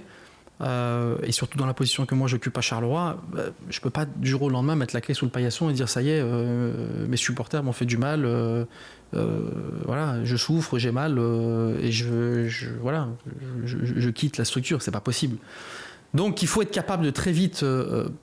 [0.59, 3.91] euh, et surtout dans la position que moi j'occupe à Charleroi, je euh, je peux
[3.91, 6.09] pas du jour au lendemain mettre la clé sous le paillasson et dire ça y
[6.09, 8.25] est, euh, mes supporters m'ont fait du mal,
[9.13, 11.19] voilà, je souffre, j'ai mal
[11.79, 12.47] et je,
[12.81, 13.07] voilà,
[13.65, 15.37] je, quitte la structure, c'est pas possible.
[16.13, 17.63] Donc il faut être capable de très vite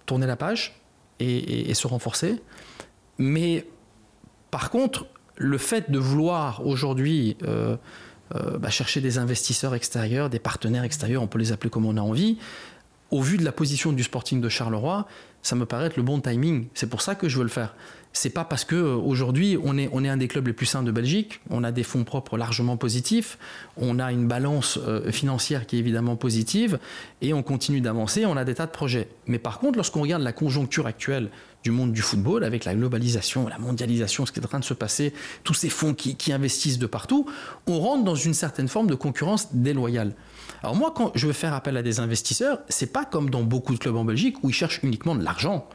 [0.06, 0.80] tourner la page
[1.20, 2.42] et, se renforcer.
[3.18, 3.64] Mais
[4.50, 5.06] par contre,
[5.36, 7.36] le fait de vouloir aujourd'hui
[8.34, 11.96] euh, bah, chercher des investisseurs extérieurs, des partenaires extérieurs, on peut les appeler comme on
[11.96, 12.38] a envie.
[13.10, 15.06] Au vu de la position du Sporting de Charleroi,
[15.42, 16.66] ça me paraît être le bon timing.
[16.74, 17.74] C'est pour ça que je veux le faire.
[18.12, 20.66] C'est pas parce que euh, aujourd'hui on est, on est un des clubs les plus
[20.66, 23.38] sains de Belgique, on a des fonds propres largement positifs,
[23.76, 26.78] on a une balance euh, financière qui est évidemment positive
[27.22, 29.08] et on continue d'avancer, on a des tas de projets.
[29.26, 31.30] Mais par contre, lorsqu'on regarde la conjoncture actuelle
[31.64, 34.64] du monde du football, avec la globalisation, la mondialisation, ce qui est en train de
[34.64, 37.26] se passer, tous ces fonds qui, investissent de partout,
[37.66, 40.14] on rentre dans une certaine forme de concurrence déloyale.
[40.62, 43.72] Alors moi, quand je veux faire appel à des investisseurs, c'est pas comme dans beaucoup
[43.72, 45.66] de clubs en Belgique où ils cherchent uniquement de l'argent.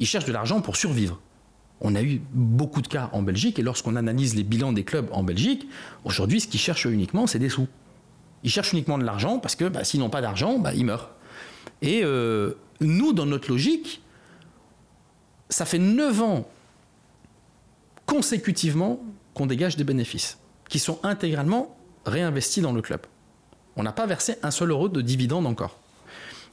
[0.00, 1.20] Ils cherchent de l'argent pour survivre.
[1.80, 5.08] On a eu beaucoup de cas en Belgique et lorsqu'on analyse les bilans des clubs
[5.12, 5.68] en Belgique,
[6.04, 7.68] aujourd'hui, ce qu'ils cherchent uniquement, c'est des sous.
[8.42, 11.10] Ils cherchent uniquement de l'argent parce que bah, s'ils n'ont pas d'argent, bah, ils meurent.
[11.82, 14.02] Et euh, nous, dans notre logique,
[15.48, 16.48] ça fait 9 ans
[18.06, 19.00] consécutivement
[19.34, 20.38] qu'on dégage des bénéfices
[20.68, 23.00] qui sont intégralement réinvestis dans le club.
[23.76, 25.78] On n'a pas versé un seul euro de dividende encore.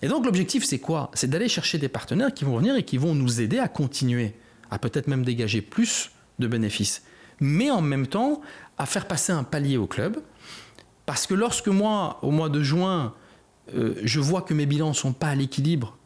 [0.02, 1.10] Et donc l'objectif, c'est quoi?
[1.14, 4.36] C'est d'aller chercher des partenaires qui vont venir et qui vont nous aider à continuer,
[4.70, 7.04] à peut-être même dégager plus de bénéfices,
[7.40, 8.42] mais en même temps
[8.78, 10.18] à faire passer un palier au club.
[11.06, 13.14] Parce que lorsque moi, au mois de juin,
[13.76, 15.98] euh, je vois que mes bilans ne sont pas à l'équilibre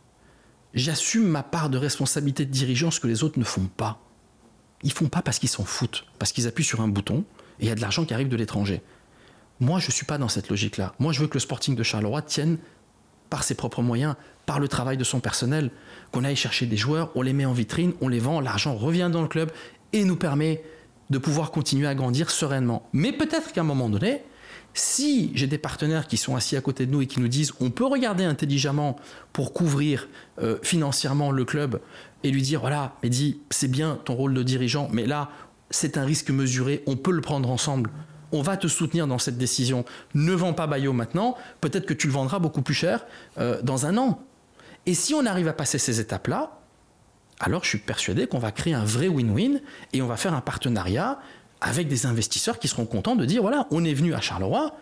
[0.73, 3.99] j'assume ma part de responsabilité de dirigeant, ce que les autres ne font pas.
[4.83, 7.23] Ils font pas parce qu'ils s'en foutent, parce qu'ils appuient sur un bouton
[7.59, 8.81] et il y a de l'argent qui arrive de l'étranger.
[9.59, 10.93] Moi, je ne suis pas dans cette logique-là.
[10.99, 12.59] Moi, je veux que le Sporting de Charleroi tienne
[13.29, 14.15] par ses propres moyens,
[14.45, 15.71] par le travail de son personnel,
[16.11, 19.09] qu'on aille chercher des joueurs, on les met en vitrine, on les vend, l'argent revient
[19.11, 19.51] dans le club
[19.93, 20.63] et nous permet
[21.09, 22.87] de pouvoir continuer à grandir sereinement.
[22.93, 24.23] Mais peut-être qu'à un moment donné,
[24.77, 27.53] si j'ai des partenaires qui sont assis à côté de nous et qui nous disent
[27.59, 28.97] on peut regarder intelligemment
[29.33, 30.07] pour couvrir
[30.39, 31.81] euh, financièrement le club
[32.23, 35.29] et lui dire voilà, Mehdi, c'est bien ton rôle de dirigeant, mais là,
[35.69, 37.89] c'est un risque mesuré, on peut le prendre ensemble.
[38.31, 39.85] On va te soutenir dans cette décision.
[40.13, 43.05] Ne vends pas Bayo maintenant, peut-être que tu le vendras beaucoup plus cher
[43.37, 44.21] euh, dans un an.
[44.85, 46.59] Et si on arrive à passer ces étapes-là,
[47.39, 49.61] alors je suis persuadé qu'on va créer un vrai win-win
[49.93, 51.19] et on va faire un partenariat
[51.61, 54.75] avec des investisseurs qui seront contents de dire voilà, on est venu à Charleroi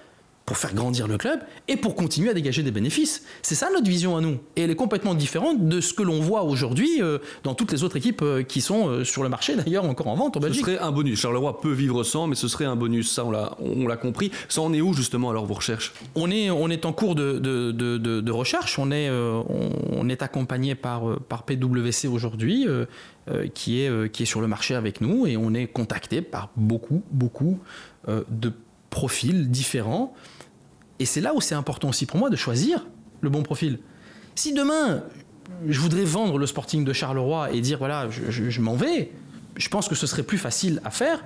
[0.45, 3.23] pour faire grandir le club et pour continuer à dégager des bénéfices.
[3.41, 4.37] C'est ça notre vision à nous.
[4.55, 7.83] Et elle est complètement différente de ce que l'on voit aujourd'hui euh, dans toutes les
[7.83, 10.63] autres équipes euh, qui sont euh, sur le marché, d'ailleurs encore en vente en Belgique.
[10.65, 11.19] Ce serait un bonus.
[11.19, 13.11] Charleroi peut vivre sans, mais ce serait un bonus.
[13.11, 14.31] Ça, on l'a compris.
[14.47, 15.93] Ça en est où justement alors vos recherches?
[16.13, 18.77] On est, on est en cours de, de, de, de recherche.
[18.77, 22.67] On est, on, est accompagné par, par PWC aujourd'hui.
[23.55, 27.01] qui, est, qui est sur le marché avec nous et on est contacté par beaucoup,
[27.11, 27.59] beaucoup
[28.07, 28.51] de
[28.91, 30.13] profils différents
[30.99, 32.85] et c'est là où c'est important aussi pour moi de choisir
[33.21, 33.79] le bon profil.
[34.35, 35.03] Si demain,
[35.67, 39.11] je voudrais vendre le Sporting de Charleroi et dire voilà, je, m'en vais,
[39.57, 41.23] je pense que ce serait plus facile à faire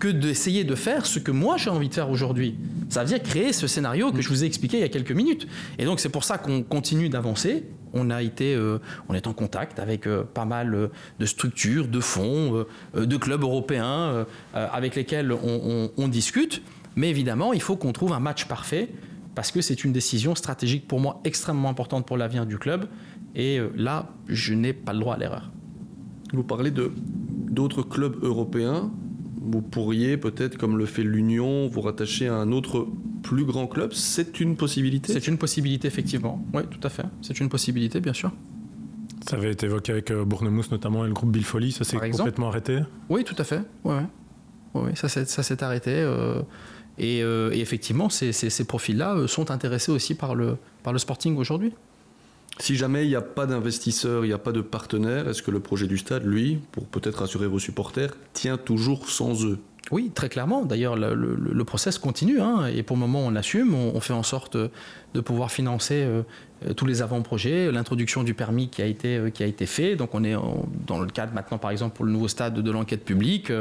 [0.00, 2.56] que d'essayer de faire ce que moi j'ai envie de faire aujourd'hui.
[2.88, 5.12] Ça veut dire créer ce scénario que je vous ai expliqué il y a quelques
[5.12, 5.46] minutes.
[5.78, 7.64] Et donc c'est pour ça qu'on continue d'avancer.
[7.92, 10.88] On a été, euh, on est en contact avec euh, pas mal euh,
[11.20, 16.60] de structures, de fonds, de clubs européens avec lesquels on discute.
[16.96, 18.90] Mais évidemment, il faut qu'on trouve un match parfait
[19.34, 22.88] parce que c'est une décision stratégique pour moi extrêmement importante pour l'avenir du club.
[23.34, 25.50] Et euh, là, je n'ai pas le droit à l'erreur.
[26.32, 26.92] Vous parlez de
[27.50, 28.90] d'autres clubs européens.
[29.40, 32.88] Vous pourriez peut-être, comme le fait l'Union, vous rattacher à un autre
[33.22, 33.92] plus grand club.
[33.92, 35.12] C'est une possibilité?
[35.12, 36.44] C'est une possibilité, effectivement.
[36.52, 37.04] Oui, tout à fait.
[37.20, 38.32] C'est une possibilité, bien sûr.
[39.28, 41.72] Ça avait été évoqué avec euh, Bournemouth notamment et le groupe Bill Folly.
[41.72, 42.80] Ça s'est complètement arrêté?
[43.08, 43.62] Oui, tout à fait.
[43.84, 44.02] Ouais,
[44.74, 44.94] ouais.
[44.94, 45.92] ça s'est arrêté.
[45.92, 46.42] Euh,
[47.00, 51.72] euh, et, effectivement, ces, profils-là euh, sont intéressés aussi par le, par le sporting aujourd'hui.
[52.60, 55.50] Si jamais il n'y a pas d'investisseurs, il n'y a pas de partenaires, est-ce que
[55.50, 59.58] le projet du stade, lui, pour peut-être rassurer vos supporters, tient toujours sans eux?
[59.90, 60.64] Oui, très clairement.
[60.64, 62.40] D'ailleurs, le, le, process continue.
[62.40, 63.74] Hein, et pour le moment, on assume.
[63.74, 66.22] On, fait en sorte de pouvoir financer euh,
[66.72, 69.96] tous les avant-projets, l'introduction du permis qui a été, euh, qui a été fait.
[69.96, 70.34] Donc, on est
[70.86, 73.52] dans le cadre maintenant, par exemple, pour le nouveau stade de l'enquête publique.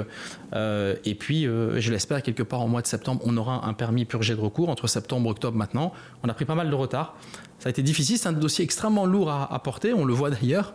[0.53, 4.05] Euh, et puis, je l'espère, quelque part en mois de septembre, on aura un permis
[4.05, 4.69] purgé de recours.
[4.69, 5.93] Entre septembre et octobre maintenant,
[6.23, 7.15] on a pris pas mal de retard.
[7.59, 8.17] Ça a été difficile.
[8.17, 9.93] C'est un dossier extrêmement lourd à porter.
[9.93, 10.73] On le voit d'ailleurs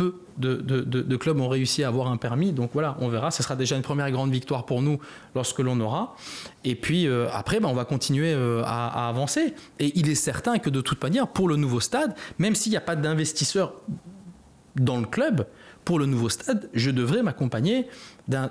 [0.00, 2.52] peu de, clubs ont réussi à avoir un permis.
[2.52, 3.30] Donc voilà, on verra.
[3.30, 4.98] Ce sera déjà une première grande victoire pour nous
[5.34, 6.16] lorsque l'on aura.
[6.64, 9.54] Et puis euh, après, ben, on va continuer euh, à, avancer.
[9.78, 12.78] Et il est certain que de toute manière, pour le nouveau stade, même s'il n'y
[12.78, 13.74] a pas d'investisseurs
[14.76, 15.46] dans le club,
[15.84, 17.86] pour le nouveau stade, je devrais m'accompagner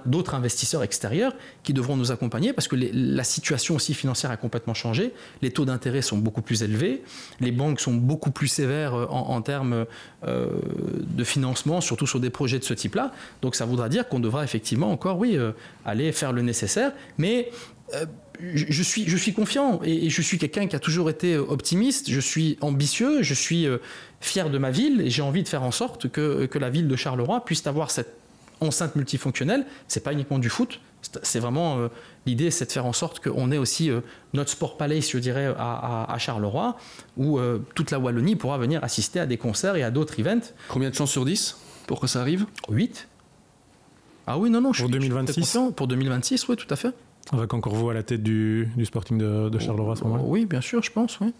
[0.05, 4.73] d'autres investisseurs extérieurs qui devront nous accompagner parce que la situation aussi financière a complètement
[4.73, 5.13] changé.
[5.41, 7.01] Les taux d'intérêt sont beaucoup plus élevés.
[7.39, 9.85] Les banques sont beaucoup plus sévères euh, en, termes
[10.27, 10.47] euh,
[11.01, 13.13] de financement, surtout sur des projets de ce type-là.
[13.41, 15.51] Donc ça voudra dire qu'on devra effectivement encore, oui, euh,
[15.85, 16.91] aller faire le nécessaire.
[17.17, 17.51] Mais
[18.41, 22.19] je suis, je suis confiant et, je suis quelqu'un qui a toujours été optimiste, je
[22.19, 23.67] suis ambitieux, je suis
[24.21, 26.87] fier de ma ville et j'ai envie de faire en sorte que, que la ville
[26.87, 28.15] de Charleroi puisse avoir cette
[28.61, 29.65] enceinte multifonctionnelle.
[29.87, 30.79] C'est pas uniquement du foot,
[31.23, 31.87] c'est vraiment euh,
[32.25, 34.01] l'idée, c'est de faire en sorte qu'on ait aussi euh,
[34.33, 36.77] notre sport palais, je dirais, à, Charleroi,
[37.17, 40.53] où euh, toute la Wallonie pourra venir assister à des concerts et à d'autres events.
[40.67, 42.45] Combien de chances sur 10 pour que ça arrive?
[42.69, 43.07] 8.
[44.27, 46.93] Ah oui, non, non, je pour 2026 Pour 2026, oui, tout à fait.
[47.31, 50.61] Avec encore vous à la tête du, Sporting de, Charleroi à ce moment-là Oui, bien
[50.61, 51.33] sûr, je pense, oui.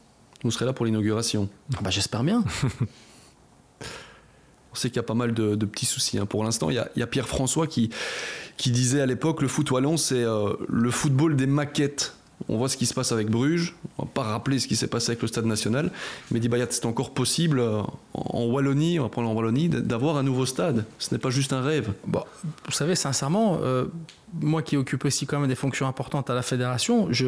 [0.43, 1.49] Vous serez là pour l'inauguration.
[1.75, 2.43] Ah bah, J'espère bien.
[4.71, 6.19] On sait qu'il y a pas mal de, petits soucis.
[6.19, 6.25] Hein.
[6.25, 7.89] Pour l'instant, il, y a, Pierre François qui,
[8.55, 12.15] qui disait à l'époque le foot wallon, c'est euh, le football des maquettes.
[12.47, 13.75] On voit ce qui se passe avec Bruges.
[13.97, 15.91] On va pas rappeler ce qui s'est passé avec le Stade National.
[16.31, 17.81] Mais dit Bayat, c'est encore possible euh,
[18.13, 20.85] en Wallonie, on va prendre en Wallonie, d'avoir un nouveau stade.
[20.97, 21.91] Ce n'est pas juste un rêve.
[22.07, 22.23] Bon,
[22.65, 23.85] vous savez, sincèrement, euh,
[24.41, 27.27] moi qui occupe aussi quand même des fonctions importantes à la fédération, je,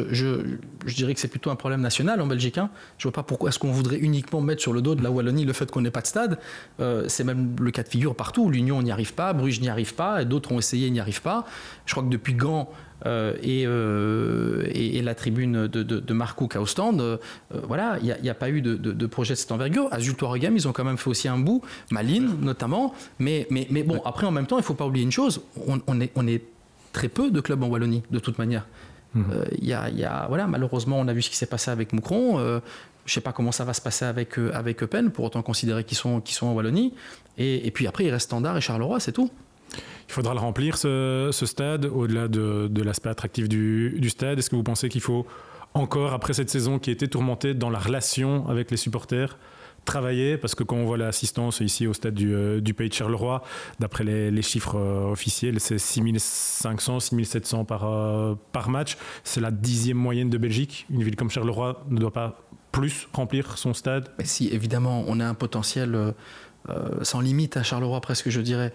[0.86, 2.58] dirais que c'est plutôt un problème national en Belgique.
[2.58, 2.70] Hein.
[2.98, 5.44] Je vois pas pourquoi est-ce qu'on voudrait uniquement mettre sur le dos de la Wallonie
[5.44, 6.38] le fait qu'on n'ait pas de stade.
[6.80, 8.50] Euh, c'est même le cas de figure partout.
[8.50, 11.46] L'Union n'y arrive pas, Bruges n'y arrive pas, et d'autres ont essayé, n'y arrivent pas.
[11.86, 12.70] Je crois que depuis Gand
[13.06, 16.48] euh, euh, et, la tribune de, de, Marco
[17.50, 19.88] voilà, il n'y a, pas eu de, projet de cette envergure.
[19.90, 22.94] À Zultoregem, ils ont quand même fait aussi un bout, Malines notamment.
[23.18, 25.42] Mais, mais, mais bon, après, en même temps, il ne faut pas oublier une chose,
[25.66, 26.42] on, on est, on est
[26.92, 28.66] très peu de clubs en Wallonie, de toute manière.
[29.16, 31.46] Euh, il y a, il y a- voilà, malheureusement, on a vu ce qui s'est
[31.46, 32.38] passé avec Moucron.
[32.38, 32.60] Euh,
[33.04, 35.42] je ne sais pas comment ça va se passer avec, euh, avec Eupen, pour autant
[35.42, 36.94] considérer qu'ils sont, sont en Wallonie.
[37.36, 39.30] Et, et puis après, il reste Standard et Charleroi, c'est tout.
[40.08, 44.38] Il faudra le remplir, ce, stade, au-delà de, l'aspect attractif du, stade.
[44.38, 45.26] Est-ce que vous pensez qu'il faut
[45.74, 49.38] encore, après cette saison qui a été tourmentée dans la relation avec les supporters,
[49.84, 50.36] travailler?
[50.36, 53.42] Parce que quand on voit l'assistance ici au stade du, euh, Pays de Charleroi,
[53.80, 58.96] d'après les, chiffres euh, officiels, c'est 6500, 6700 par, euh, par match.
[59.24, 60.86] C'est la dixième moyenne de Belgique.
[60.90, 64.10] Une ville comme Charleroi ne doit pas plus remplir son stade.
[64.24, 66.14] Si, évidemment, on a un potentiel
[66.68, 68.72] euh, sans limite à Charleroi, presque, je dirais.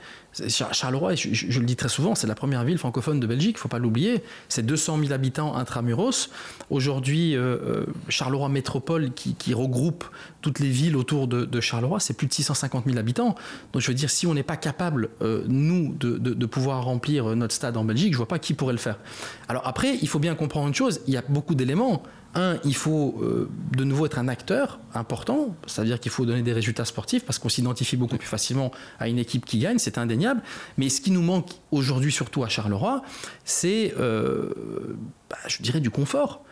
[0.49, 3.61] Charleroi, je, le dis très souvent, c'est la première ville francophone de Belgique, il ne
[3.61, 4.23] faut pas l'oublier.
[4.49, 6.29] C'est 200 000 habitants intramuros.
[6.69, 10.05] Aujourd'hui, euh, euh, Charleroi Métropole, qui, regroupe
[10.41, 13.35] toutes les villes autour de, Charleroi, c'est plus de 650 000 habitants.
[13.73, 15.09] Donc je veux dire, si on n'est pas capable,
[15.47, 18.79] nous, de pouvoir remplir notre stade en Belgique, je ne vois pas qui pourrait le
[18.79, 18.99] faire.
[19.47, 22.03] Alors après, il faut bien comprendre une chose, il y a beaucoup d'éléments.
[22.39, 26.53] Un, il faut euh, de nouveau être un acteur important, c'est-à-dire qu'il faut donner des
[26.53, 30.41] résultats sportifs parce qu'on s'identifie beaucoup plus facilement à une équipe qui gagne, c'est indéniable.
[30.77, 33.01] Mais ce qui nous manque aujourd'hui, surtout à Charleroi,
[33.43, 34.51] c'est, euh,
[35.31, 36.43] bah, je dirais, du confort.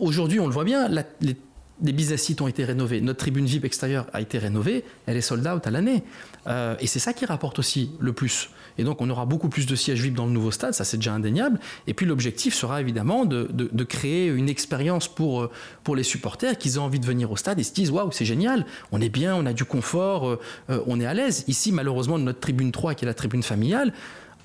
[0.00, 1.36] Aujourd'hui, on le voit bien, la- les,
[1.82, 5.20] les business sites ont été rénovés, notre tribune VIP extérieure a été rénovée, elle est
[5.20, 6.04] sold out à l'année.
[6.46, 8.48] Euh, et c'est ça qui rapporte aussi le plus.
[8.78, 10.96] Et donc, on aura beaucoup plus de sièges VIP dans le nouveau stade, ça c'est
[10.96, 11.58] déjà indéniable.
[11.86, 15.50] Et puis, l'objectif sera évidemment de, de- créer une expérience pour, euh,
[15.84, 18.24] pour les supporters, qu'ils aient envie de venir au stade et se disent Waouh, c'est
[18.24, 21.44] génial, on est bien, on a du confort, euh, euh, on est à l'aise.
[21.48, 23.92] Ici, malheureusement, notre tribune 3, qui est la tribune familiale,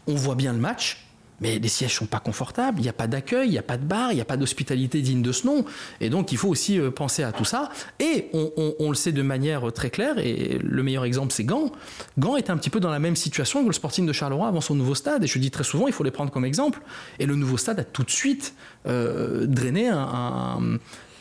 [0.07, 1.05] on voit bien le match.
[1.41, 3.77] Mais les sièges sont pas confortables, il n'y a pas d'accueil, il n'y a pas
[3.77, 5.65] de bar, il n'y a pas d'hospitalité digne de ce nom.
[5.99, 7.69] Et donc il faut aussi euh, penser à tout ça.
[7.99, 11.71] Et on, le sait de manière euh, très claire, et le meilleur exemple c'est Gand.
[12.17, 14.61] Gand est un petit peu dans la même situation que le Sporting de Charleroi avant
[14.61, 15.23] son nouveau stade.
[15.23, 16.81] Et je dis très souvent, il faut les prendre comme exemple.
[17.19, 18.53] Et le nouveau stade a tout de suite
[18.87, 20.77] euh, drainé un,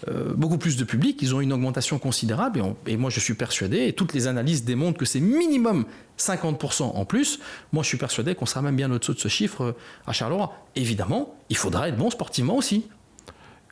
[0.09, 3.87] euh, beaucoup plus de public, ils ont une augmentation considérable et, moi je suis persuadé,
[3.87, 5.85] et toutes les analyses démontrent que c'est minimum
[6.19, 7.41] 50% en plus,
[7.73, 9.73] moi je suis persuadé qu'on sera même bien au-dessous de ce chiffre euh,
[10.07, 10.53] à Charleroi.
[10.77, 12.87] Évidemment, il faudra être bon sportivement aussi.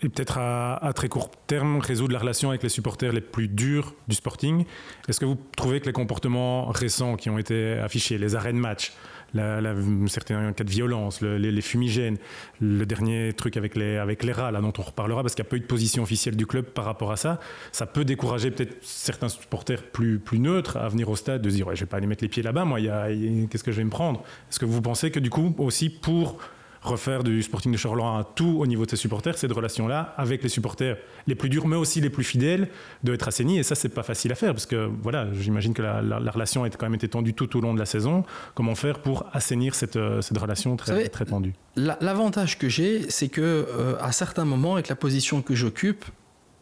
[0.01, 3.49] Et peut-être à, à très court terme, résoudre la relation avec les supporters les plus
[3.49, 4.65] durs du Sporting.
[5.09, 8.59] Est-ce que vous trouvez que les comportements récents qui ont été affichés, les arrêts de
[8.59, 8.93] match,
[9.35, 9.75] la, la-
[10.07, 12.17] certains cas de violence, le- les, fumigènes,
[12.61, 15.49] le dernier truc avec les, avec les rats, là, dont on reparlera, parce qu'il n'y
[15.49, 17.39] a pas eu de position officielle du club par rapport à ça,
[17.73, 21.55] ça peut décourager peut-être certains supporters plus, plus neutres à venir au stade, de se
[21.57, 23.85] dire ouais, je vais pas aller mettre les pieds là-bas, moi, qu'est-ce que je vais
[23.85, 24.21] me prendre?
[24.51, 26.39] Est-ce que vous pensez que du coup, aussi pour
[26.83, 30.43] refaire du Sporting de Charleroi un tout au niveau de ses supporters, cette relation-là avec
[30.43, 32.69] les supporters les plus durs, mais aussi les plus fidèles,
[33.03, 33.59] doit être assainie.
[33.59, 36.31] Et ça, c'est pas facile à faire parce que voilà, j'imagine que la, la- la
[36.31, 38.25] relation a quand même été tendue tout au long de la saison.
[38.55, 41.55] Comment faire pour assainir cette, euh, cette relation très, savez, très tendue?
[41.77, 46.05] La- L'avantage que j'ai, c'est que euh, à certains moments, avec la position que j'occupe,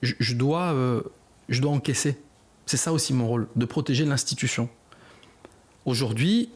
[0.02, 1.02] je, je dois, euh,
[1.48, 2.16] je dois encaisser.
[2.64, 4.68] C'est ça aussi mon rôle, de protéger l'institution.
[5.84, 6.48] Aujourd'hui,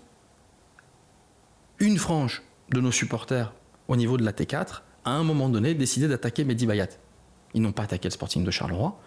[1.78, 3.52] une frange de nos supporters
[3.88, 6.88] au niveau de la T4 a à un moment donné décidé d'attaquer Mehdi Bayat.
[7.54, 8.98] Ils n'ont pas attaqué le Sporting de Charleroi,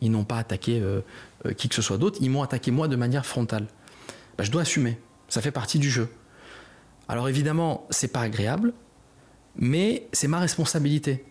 [0.00, 1.00] ils n'ont pas attaqué euh,
[1.44, 3.66] euh, qui que ce soit d'autre, ils m'ont attaqué moi de manière frontale.
[4.38, 4.98] Ben, je dois assumer,
[5.28, 6.08] ça fait partie du jeu.
[7.08, 8.72] Alors évidemment, c'est pas agréable,
[9.56, 11.24] mais c'est ma responsabilité.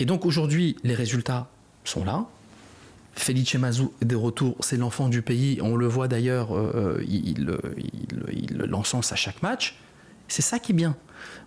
[0.00, 1.48] Et donc aujourd'hui, les résultats
[1.84, 2.26] sont là.
[3.12, 5.58] Felice Mazou est de retour, c'est l'enfant du pays.
[5.60, 7.58] On le voit d'ailleurs, euh, il
[8.54, 9.76] l'encense à chaque match.
[10.28, 10.96] C'est ça qui est bien.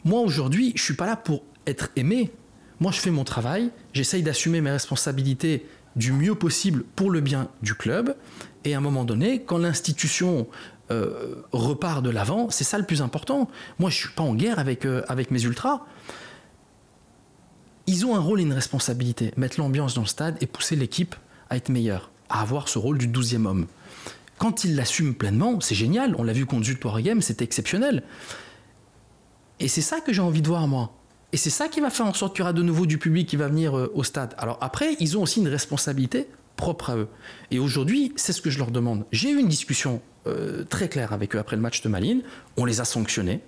[0.03, 2.31] Moi aujourd'hui, je suis pas là pour être aimé.
[2.79, 7.49] Moi, je fais mon travail, j'essaye d'assumer mes responsabilités du mieux possible pour le bien
[7.61, 8.15] du club.
[8.63, 10.47] Et à un moment donné, quand l'institution
[10.89, 13.49] euh, repart de l'avant, c'est ça le plus important.
[13.77, 15.85] Moi, je suis pas en guerre avec, euh, avec mes ultras.
[17.87, 19.31] Ils ont un rôle et une responsabilité.
[19.37, 21.15] Mettre l'ambiance dans le stade et pousser l'équipe
[21.49, 23.67] à être meilleure, à avoir ce rôle du 12e homme.
[24.37, 26.15] Quand ils l'assument pleinement, c'est génial.
[26.17, 28.01] On l'a vu contre Jules Game, c'était exceptionnel.
[29.61, 30.91] Et c'est ça que j'ai envie de voir, moi.
[31.33, 33.29] Et c'est ça qui va faire en sorte qu'il y aura de nouveau du public
[33.29, 34.33] qui va venir euh, au stade.
[34.37, 37.07] Alors après, ils ont aussi une responsabilité propre à eux.
[37.51, 39.05] Et aujourd'hui, c'est ce que je leur demande.
[39.11, 42.23] J'ai eu une discussion euh, très claire avec eux après le match de Malines.
[42.57, 43.41] On les a sanctionnés.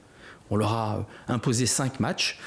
[0.51, 2.39] On leur a euh, imposé cinq matchs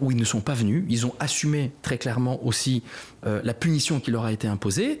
[0.00, 0.84] où ils ne sont pas venus.
[0.88, 2.82] Ils ont assumé très clairement aussi
[3.22, 4.98] la punition qui leur a été imposée.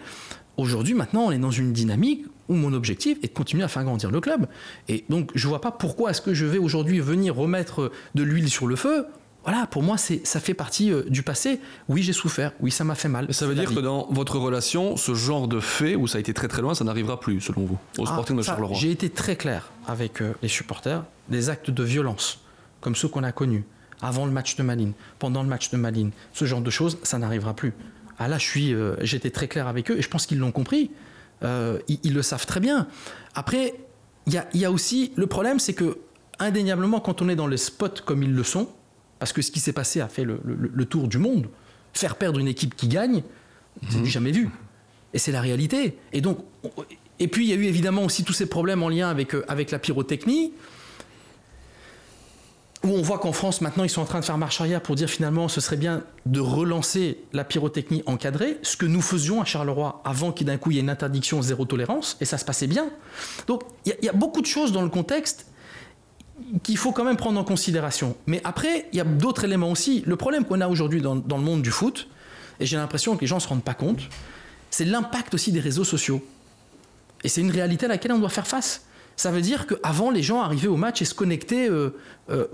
[0.56, 3.84] Aujourd'hui, maintenant, on est dans une dynamique où mon objectif est de continuer à faire
[3.84, 4.46] grandir le club.
[4.88, 8.22] Et donc, je ne vois pas pourquoi est-ce que je vais aujourd'hui venir remettre de
[8.22, 9.06] l'huile sur le feu.
[9.44, 11.60] Voilà, pour moi, c'est, ça fait partie euh, du passé.
[11.88, 12.52] Oui, j'ai souffert.
[12.60, 13.32] Oui, ça m'a fait mal.
[13.32, 13.74] Ça veut dire vie.
[13.74, 16.74] que dans votre relation, ce genre de fait où ça a été très très loin,
[16.74, 18.76] ça n'arrivera plus, selon vous, au Ah, Sporting de Charleroi.
[18.76, 21.04] J'ai été très clair avec euh, les supporters.
[21.30, 22.40] Des actes de violence,
[22.82, 23.64] comme ceux qu'on a connus
[24.02, 27.18] avant le match de Malines, pendant le match de Malines, ce genre de choses, ça
[27.18, 27.72] n'arrivera plus.
[28.18, 30.52] Ah là, je suis, euh, j'étais très clair avec eux et je pense qu'ils l'ont
[30.52, 30.90] compris.
[31.42, 32.86] Euh, ils, le savent très bien.
[33.34, 33.74] Après,
[34.26, 35.98] il y a, aussi le problème, c'est que
[36.38, 38.68] indéniablement, quand on est dans les spots comme ils le sont,
[39.18, 41.48] parce que ce qui s'est passé a fait le, tour du monde,
[41.92, 43.22] faire perdre une équipe qui gagne,
[43.88, 44.06] c'est mmh.
[44.06, 44.50] jamais vu.
[45.12, 45.98] Et c'est la réalité.
[46.12, 46.38] Et donc,
[47.18, 49.44] et puis il y a eu évidemment aussi tous ces problèmes en lien avec, euh,
[49.48, 50.52] avec la pyrotechnie
[52.82, 54.94] où on voit qu'en France, maintenant, ils sont en train de faire marche arrière pour
[54.94, 59.44] dire finalement, ce serait bien de relancer la pyrotechnie encadrée, ce que nous faisions à
[59.44, 62.66] Charleroi avant qu'il d'un coup y ait une interdiction zéro tolérance, et ça se passait
[62.66, 62.88] bien.
[63.46, 65.46] Donc il y, a beaucoup de choses dans le contexte
[66.62, 68.16] qu'il faut quand même prendre en considération.
[68.26, 70.02] Mais après, il y a d'autres éléments aussi.
[70.06, 72.08] Le problème qu'on a aujourd'hui dans, dans, le monde du foot,
[72.60, 74.00] et j'ai l'impression que les gens ne se rendent pas compte,
[74.70, 76.24] c'est l'impact aussi des réseaux sociaux.
[77.24, 78.86] Et c'est une réalité à laquelle on doit faire face.
[79.20, 81.90] Ça veut dire qu'avant, les gens arrivaient au match et se connectaient euh,
[82.30, 82.46] euh,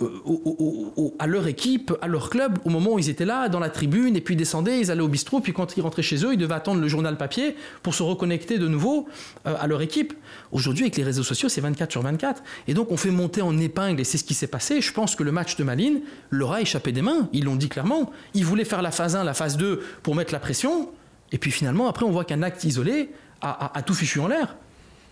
[1.21, 4.17] à leur équipe, à leur club, au moment où ils étaient là, dans la tribune,
[4.17, 6.39] et puis ils descendaient, ils allaient au bistrot, puis quand ils rentraient chez eux, ils
[6.39, 7.55] devaient attendre le journal papier
[7.85, 9.07] pour se reconnecter de nouveau
[9.47, 10.15] euh, à leur équipe.
[10.51, 12.43] Aujourd'hui, avec les réseaux sociaux, c'est 24 sur 24.
[12.67, 14.81] Et donc, on fait monter en épingle, et c'est ce qui s'est passé.
[14.81, 16.01] Je pense que le match de Malines
[16.31, 17.29] leur a échappé des mains.
[17.33, 18.11] Ils l'ont dit clairement.
[18.35, 20.91] Ils voulaient faire la phase 1, la phase 2 pour mettre la pression.
[21.31, 23.11] Et puis finalement, après, on voit qu'un acte isolé
[23.41, 24.57] a tout fichu en l'air.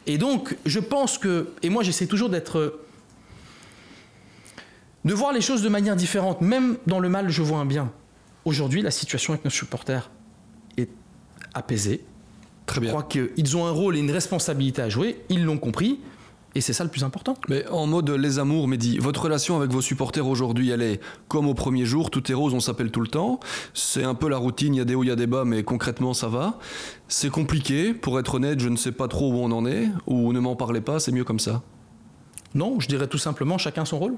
[0.06, 2.80] Et donc, je pense que, et moi j'essaie toujours d'être,
[5.04, 6.40] de voir les choses de manière différente.
[6.40, 7.92] Même dans le mal, je vois un bien.
[8.44, 10.10] Aujourd'hui, la situation avec nos supporters
[10.76, 10.90] est
[11.54, 12.04] apaisée.
[12.66, 12.90] Très bien.
[12.90, 15.22] Je crois qu'ils ont un rôle et une responsabilité à jouer.
[15.28, 16.00] Ils l'ont compris.
[16.54, 17.36] Et c'est ça le plus important.
[17.48, 21.48] Mais en mode les amours, Mehdi, votre relation avec vos supporters aujourd'hui, elle est comme
[21.48, 23.40] au premier jour, tout est rose, on s'appelle tout le temps.
[23.74, 25.44] C'est un peu la routine, il y a des hauts, il y a des bas,
[25.44, 26.58] mais concrètement, ça va.
[27.08, 30.32] C'est compliqué, pour être honnête, je ne sais pas trop où on en est, ou
[30.32, 31.62] ne m'en parlez pas, c'est mieux comme ça.
[32.54, 34.16] Non, je dirais tout simplement chacun son rôle.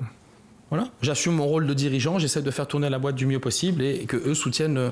[0.71, 0.89] Voilà.
[1.01, 4.05] J'assume mon rôle de dirigeant, j'essaie de faire tourner la boîte du mieux possible et
[4.05, 4.91] que eux soutiennent euh,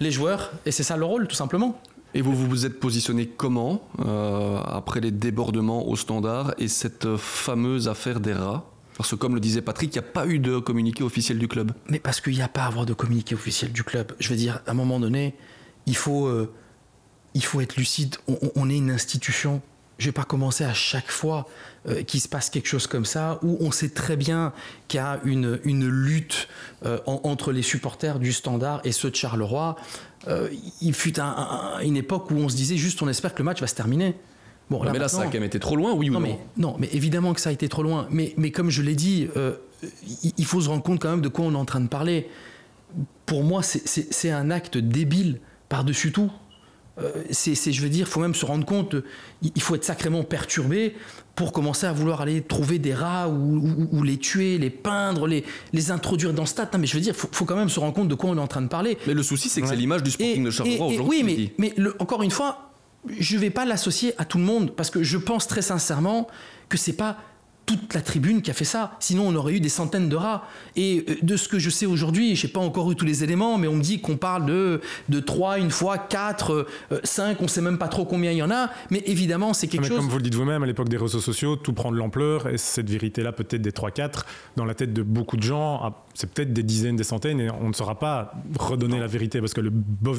[0.00, 1.78] les joueurs, et c'est ça le rôle, tout simplement.
[2.14, 7.88] Et vous vous êtes positionné comment euh, après les débordements au standard et cette fameuse
[7.88, 8.68] affaire des rats?
[8.96, 11.48] Parce que comme le disait Patrick, il n'y a pas eu de communiqué officiel du
[11.48, 11.72] club.
[11.88, 14.14] Mais parce qu'il n'y a pas à avoir de communiqué officiel du club.
[14.18, 15.34] Je veux dire, à un moment donné,
[15.86, 16.52] il faut, euh,
[17.32, 18.16] il faut être lucide.
[18.54, 19.62] On, est une institution.
[19.98, 21.48] Je ne vais pas commencer à chaque fois
[21.88, 24.52] euh, qu'il se passe quelque chose comme ça, où on sait très bien
[24.88, 26.48] qu'il y a une, une lutte
[27.06, 29.76] entre les supporters du Standard et ceux de Charleroi.
[30.28, 30.48] Euh,
[30.80, 31.18] il fut
[31.82, 34.14] une époque où on se disait juste on espère que le match va se terminer.
[34.70, 36.38] Bon, là, mais là, ça a quand même été trop loin, oui ou non, mais,
[36.56, 38.06] non mais évidemment que ça a été trop loin.
[38.10, 39.54] Mais, mais comme je l'ai dit, euh,
[40.38, 42.28] il faut se rendre compte quand même de quoi on est en train de parler.
[43.26, 46.30] Pour moi, c'est un acte débile par-dessus tout.
[47.00, 48.96] Euh, c'est, je veux dire, il faut même se rendre compte,
[49.42, 50.94] il faut être sacrément perturbé
[51.34, 55.90] pour commencer à vouloir aller trouver des rats ou, les tuer, les peindre, les, les
[55.90, 56.68] introduire dans ce stade.
[56.72, 58.36] Non, mais je veux dire, il faut, quand même se rendre compte de quoi on
[58.36, 58.98] est en train de parler.
[59.06, 61.22] Mais le souci, c'est que c'est l'image du Sporting de Charleroi aujourd'hui.
[61.24, 62.72] Oui, mais, mais encore une fois,
[63.18, 66.28] je ne vais pas l'associer à tout le monde parce que je pense très sincèrement
[66.68, 67.18] que c'est pas
[67.66, 68.96] toute la tribune qui a fait ça.
[69.00, 70.44] Sinon, on aurait eu des centaines de rats.
[70.76, 73.24] Et euh, de ce que je sais aujourd'hui, je n'ai pas encore eu tous les
[73.24, 76.66] éléments, mais on me dit qu'on parle de, de 3, une fois, 4,
[77.04, 78.70] 5, on ne sait même pas trop combien il y en a.
[78.90, 79.98] Mais évidemment, c'est quelque mais chose.
[79.98, 82.48] Comme vous le dites vous-même, à l'époque des réseaux sociaux, tout prend de l'ampleur.
[82.48, 84.24] Et cette vérité-là, peut-être des 3-4,
[84.56, 87.68] dans la tête de beaucoup de gens, c'est peut-être des dizaines, des centaines, et on
[87.68, 89.72] ne saura pas redonner la vérité parce que le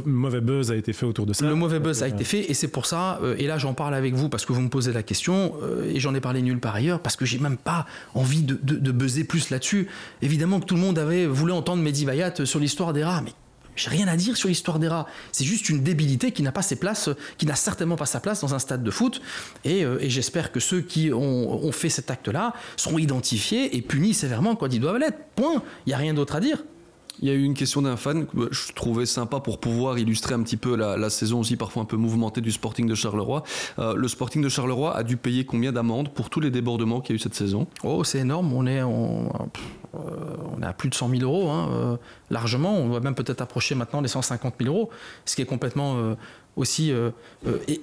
[0.05, 1.45] mauvais buzz a été fait autour de ça.
[1.45, 3.93] Le mauvais buzz a été fait, et c'est pour ça, euh, et là j'en parle
[3.93, 6.59] avec vous parce que vous me posez la question, euh, et j'en ai parlé nulle
[6.59, 9.87] part ailleurs, parce que j'ai même pas envie de, de, buzzer plus là-dessus.
[10.21, 13.33] Évidemment que tout le monde avait voulu entendre Mehdi Bayat sur l'histoire des rats, mais
[13.75, 15.07] j'ai rien à dire sur l'histoire des rats.
[15.31, 18.41] C'est juste une débilité qui n'a pas ses places, qui n'a certainement pas sa place
[18.41, 19.21] dans un stade de foot.
[19.63, 24.13] Et, euh, j'espère que ceux qui ont, ont fait cet acte-là seront identifiés et punis
[24.13, 25.17] sévèrement quand ils doivent l'être.
[25.35, 25.63] Point.
[25.85, 26.63] Il n'y a rien d'autre à dire.
[27.23, 30.35] Il y a eu une question d'un fan que je trouvais sympa pour pouvoir illustrer
[30.35, 33.43] un petit peu la, saison aussi parfois un peu mouvementée du Sporting de Charleroi.
[33.79, 37.11] Euh, le Sporting de Charleroi a dû payer combien d'amendes pour tous les débordements qu'il
[37.11, 37.65] y a eu cette saison?
[37.81, 38.51] Oh, c'est énorme.
[38.51, 41.95] On est, euh, on est à plus de 100 000 euros, hein, euh,
[42.29, 42.75] largement.
[42.77, 44.89] On doit même peut-être approcher maintenant les 150 000 euros,
[45.23, 45.95] ce qui est complètement
[46.57, 46.91] aussi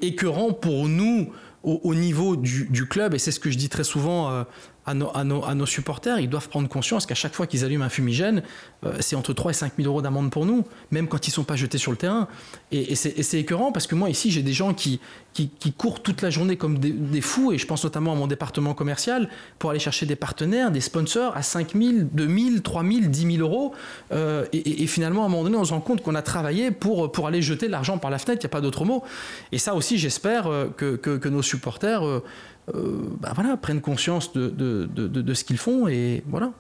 [0.03, 1.33] écœurant pour nous
[1.63, 3.15] au, niveau du, club.
[3.15, 4.45] Et c'est ce que je dis très souvent
[4.87, 8.43] à nos, supporters, ils doivent prendre conscience qu'à chaque fois qu'ils allument un fumigène,
[8.85, 11.35] euh, c'est entre 3 et 5 000 euros d'amende pour nous, même quand ils ne
[11.35, 12.29] sont pas jetés sur le terrain.
[12.73, 15.01] Et, c'est écœurant parce que moi, ici, j'ai des gens qui,
[15.35, 18.75] qui, courent toute la journée comme des, fous, et je pense notamment à mon département
[18.75, 19.29] commercial,
[19.59, 23.37] pour aller chercher des partenaires, des sponsors à 5 000, 2 000, 3 000, 10
[23.37, 23.75] 000 euros.
[24.13, 27.13] Euh, et, finalement, à un moment donné, on se rend compte qu'on a travaillé pour,
[27.13, 29.05] pour aller jeter l'argent par la fenêtre, il n'y a pas d'autre mot.
[29.53, 32.03] Et ça aussi, j'espère euh, que, que, nos supporters
[33.21, 36.53] bah voilà, prennent conscience de, de, de, ce qu'ils font et voilà.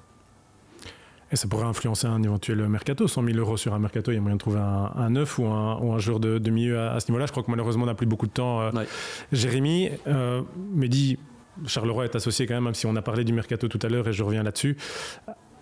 [1.33, 3.07] Et ça pourrait influencer un éventuel mercato.
[3.07, 5.39] 100 000 euros sur un mercato, il y a moyen de trouver un, un neuf
[5.39, 7.27] ou un, ou un joueur de, de milieu à, à ce niveau-là.
[7.27, 8.61] Je crois que malheureusement, on n'a plus beaucoup de temps.
[8.63, 8.87] Euh, Ouais.
[9.31, 10.43] Jérémy, euh,
[10.75, 11.19] Mehdi,
[11.67, 14.09] Charleroi est associé quand même, même si on a parlé du mercato tout à l'heure
[14.09, 14.77] et je reviens là-dessus,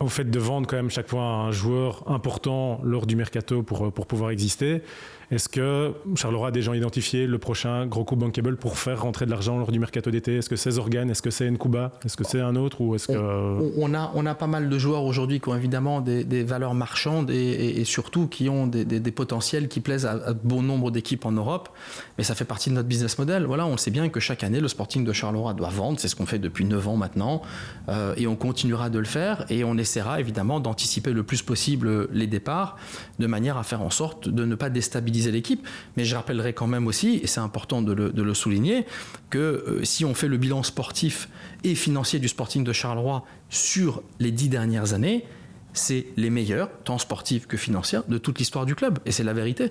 [0.00, 3.92] au fait de vendre quand même chaque fois un joueur important lors du mercato pour,
[3.92, 4.82] pour pouvoir exister.
[5.30, 9.30] Est-ce que Charleroi a déjà identifié le prochain gros coup bankable pour faire rentrer de
[9.30, 10.36] l'argent lors du mercato d'été?
[10.38, 11.92] Est-ce que c'est Zorgan Est-ce que c'est Nkuba?
[12.02, 12.80] Est-ce que c'est un autre?
[12.80, 13.12] Ou est-ce que...
[13.12, 16.44] On, on a, on a pas mal de joueurs aujourd'hui qui ont évidemment des, des
[16.44, 20.12] valeurs marchandes et, et- et surtout qui ont des, des- des potentiels qui plaisent à,
[20.12, 21.68] à bon nombre d'équipes en Europe.
[22.16, 23.44] Mais ça fait partie de notre business model.
[23.44, 26.00] Voilà, on sait bien que chaque année, le Sporting de Charleroi doit vendre.
[26.00, 27.42] C'est ce qu'on fait depuis 9 ans maintenant.
[27.90, 29.44] Euh, et on continuera de le faire.
[29.50, 32.78] Et on essaiera évidemment d'anticiper le plus possible les départs
[33.18, 35.66] de manière à faire en sorte de ne pas déstabiliser l'équipe.
[35.96, 38.86] Mais je rappellerai quand même aussi, et c'est important de le, souligner,
[39.30, 41.28] que euh, si on fait le bilan sportif
[41.64, 45.24] et financier du Sporting de Charleroi sur les dix dernières années,
[45.72, 48.98] c'est les meilleurs, tant sportifs que financiers, de toute l'histoire du club.
[49.06, 49.70] Et c'est la vérité.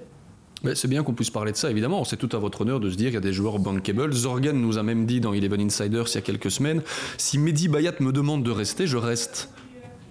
[0.73, 2.03] C'est bien qu'on puisse parler de ça, évidemment.
[2.03, 4.11] C'est tout à votre honneur de se dire qu'il y a des joueurs bankable.
[4.11, 6.81] Zorgan nous a même dit dans Eleven Insiders il y a quelques semaines
[7.17, 9.49] si Mehdi Bayat me demande de rester, je reste.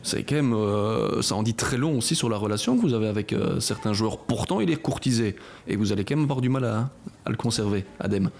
[0.06, 0.54] C'est quand même.
[0.54, 3.58] euh, ça en dit très long aussi sur la relation que vous avez avec euh,
[3.58, 4.18] certains joueurs.
[4.18, 5.34] Pourtant, il est courtisé.
[5.66, 6.90] Et vous allez quand même avoir du mal à,
[7.26, 8.30] le conserver, Adem.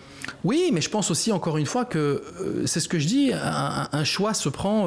[0.44, 3.32] Oui, mais je pense aussi, encore une fois, que euh, c'est ce que je dis,
[3.32, 4.86] un, un choix se prend,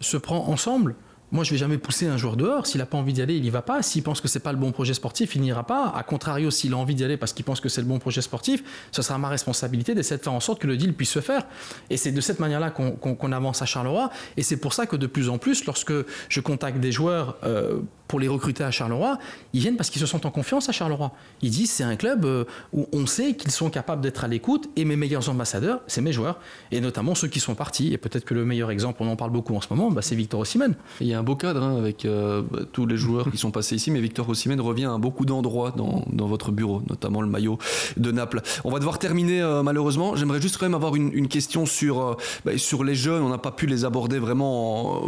[0.00, 0.94] se prend ensemble.
[1.32, 2.66] Moi, je vais jamais pousser un joueur dehors.
[2.66, 3.82] S'il n'a pas envie d'y aller, il y va pas.
[3.82, 5.92] S'il pense que c'est pas le bon projet sportif, il n'ira pas.
[5.96, 8.22] A contrario, s'il a envie d'y aller parce qu'il pense que c'est le bon projet
[8.22, 8.62] sportif,
[8.92, 11.44] ce sera ma responsabilité d'essayer de faire en sorte que le deal puisse se faire.
[11.90, 14.10] Et c'est de cette manière-là qu'on avance à Charleroi.
[14.36, 15.92] Et c'est pour ça que de plus en plus, lorsque
[16.28, 19.18] je contacte des joueurs euh, pour les recruter à Charleroi,
[19.52, 21.10] ils viennent parce qu'ils se sentent en confiance à Charleroi.
[21.42, 24.68] Ils disent c'est un club euh, où on sait qu'ils sont capables d'être à l'écoute.
[24.76, 26.38] Et mes meilleurs ambassadeurs, c'est mes joueurs,
[26.70, 27.92] et notamment ceux qui sont partis.
[27.92, 30.14] Et peut-être que le meilleur exemple, on en parle beaucoup en ce moment, bah, c'est
[30.14, 30.76] Victor Osimhen.
[31.16, 34.00] Un beau cadre hein, avec euh, bah, tous les joueurs qui sont passés ici, mais
[34.00, 37.58] Victor Osimhen revient à beaucoup d'endroits dans, votre bureau, notamment le maillot
[37.96, 38.42] de Naples.
[38.64, 40.14] On va devoir terminer euh, malheureusement.
[40.14, 42.14] J'aimerais juste quand même avoir une, question sur, euh,
[42.44, 43.22] bah, sur les jeunes.
[43.22, 45.02] On n'a pas pu les aborder vraiment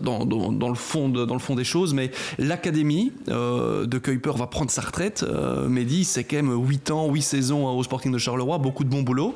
[0.00, 0.18] dans,
[0.68, 5.24] le fond dans le fond des choses, mais l'académie de Kuiper va prendre sa retraite.
[5.68, 8.90] Mehdi, c'est quand même 8 ans, 8 saisons hein, au Sporting de Charleroi, beaucoup de
[8.90, 9.34] bon boulot.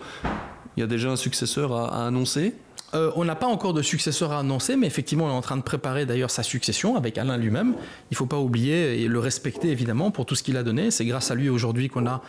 [0.76, 2.54] Il y a déjà un successeur à annoncer.
[2.95, 5.57] Euh, on n'a pas encore de successeur à annoncer, mais effectivement, on est en train
[5.57, 7.74] de préparer d'ailleurs sa succession avec Alain lui-même.
[8.11, 10.90] Il ne faut pas oublier et le respecter évidemment pour tout ce qu'il a donné.
[10.90, 12.22] C'est grâce à lui aujourd'hui qu'on a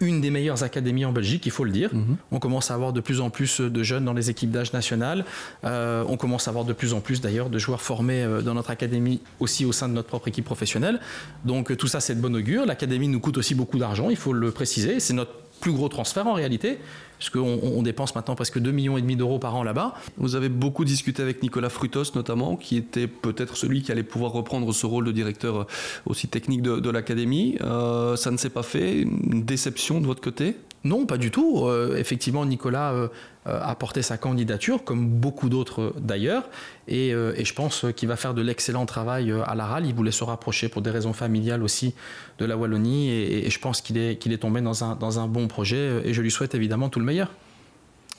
[0.00, 1.90] une des meilleures académies en Belgique, il faut le dire.
[2.30, 5.24] On commence à avoir de plus en plus de jeunes dans les équipes d'âge national.
[5.64, 8.54] Euh, on commence à avoir de plus en plus d'ailleurs de joueurs formés euh, dans
[8.54, 11.00] notre académie aussi au sein de notre propre équipe professionnelle.
[11.44, 12.66] Donc tout ça c'est de bon augure.
[12.66, 15.00] L'académie nous coûte aussi beaucoup d'argent, il faut le préciser.
[15.00, 16.78] C'est notre plus gros transfert en réalité,
[17.18, 19.94] puisqu'on on dépense maintenant presque 2,5 millions et demi d'euros par an là-bas.
[20.18, 24.32] Vous avez beaucoup discuté avec Nicolas Frutos notamment, qui était peut-être celui qui allait pouvoir
[24.32, 25.64] reprendre ce rôle de directeur euh,
[26.06, 27.56] aussi technique de, de l'académie.
[27.60, 29.02] Euh, ça ne s'est pas fait.
[29.02, 30.56] Une déception de votre côté?
[30.84, 31.64] Non, pas du tout.
[31.64, 33.08] Euh, effectivement, Nicolas euh,
[33.46, 36.48] euh, a porté sa candidature, comme beaucoup d'autres d'ailleurs,
[36.86, 39.86] et, je pense qu'il va faire de l'excellent travail à la RAL.
[39.86, 41.94] Il voulait se rapprocher pour des raisons familiales aussi
[42.38, 44.84] de la Wallonie, et, je pense qu'il est, tombé dans
[45.20, 47.30] un, bon projet, et je lui souhaite évidemment tout le meilleur.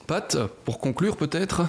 [0.07, 1.63] Pat, pour conclure peut-être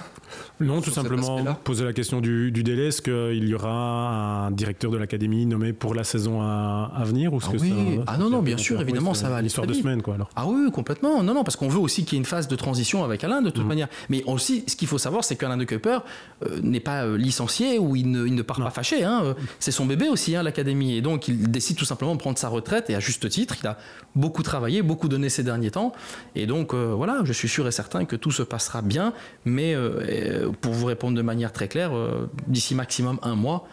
[0.61, 2.87] Non, tout simplement poser la question du, du délai.
[2.87, 7.33] Est-ce qu'il y aura un directeur de l'académie nommé pour la saison à, à venir
[7.33, 7.69] ou Ah que oui.
[7.97, 10.29] ça- Ah non, non, bien sûr, évidemment, ça va aller histoire de semaine, quoi, alors.
[10.37, 11.21] Ah oui, complètement.
[11.21, 13.41] Non, non, parce qu'on veut aussi qu'il y ait une phase de transition avec Alain,
[13.41, 13.89] de toute manière.
[14.07, 15.99] Mais aussi, ce qu'il faut savoir, c'est qu'Alain de Kuyper
[16.45, 19.03] euh, n'est pas euh, licencié ou il ne, il ne part pas fâché.
[19.03, 19.21] hein.
[19.25, 20.95] Euh, C'est son bébé aussi, hein, l'académie.
[20.95, 23.67] Et donc, il décide tout simplement de prendre sa retraite, et à juste titre, il
[23.67, 23.77] a
[24.15, 25.91] beaucoup travaillé, beaucoup donné ces derniers temps.
[26.35, 29.13] Et donc, euh, voilà, je suis sûr et certain que tout se passera bien.
[29.45, 33.67] Mais euh, pour vous répondre de manière très claire, euh, d'ici maximum un mois,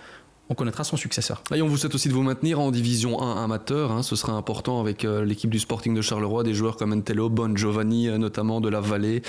[0.49, 1.43] on connaîtra son successeur.
[1.53, 3.91] Et on vous souhaite aussi de vous maintenir en division 1 amateur.
[3.91, 4.05] hein.
[4.05, 7.57] ce sera important avec euh, l'équipe du Sporting de Charleroi, des joueurs comme Entello, Bon
[7.57, 9.23] Giovanni, euh, notamment de la Vallée.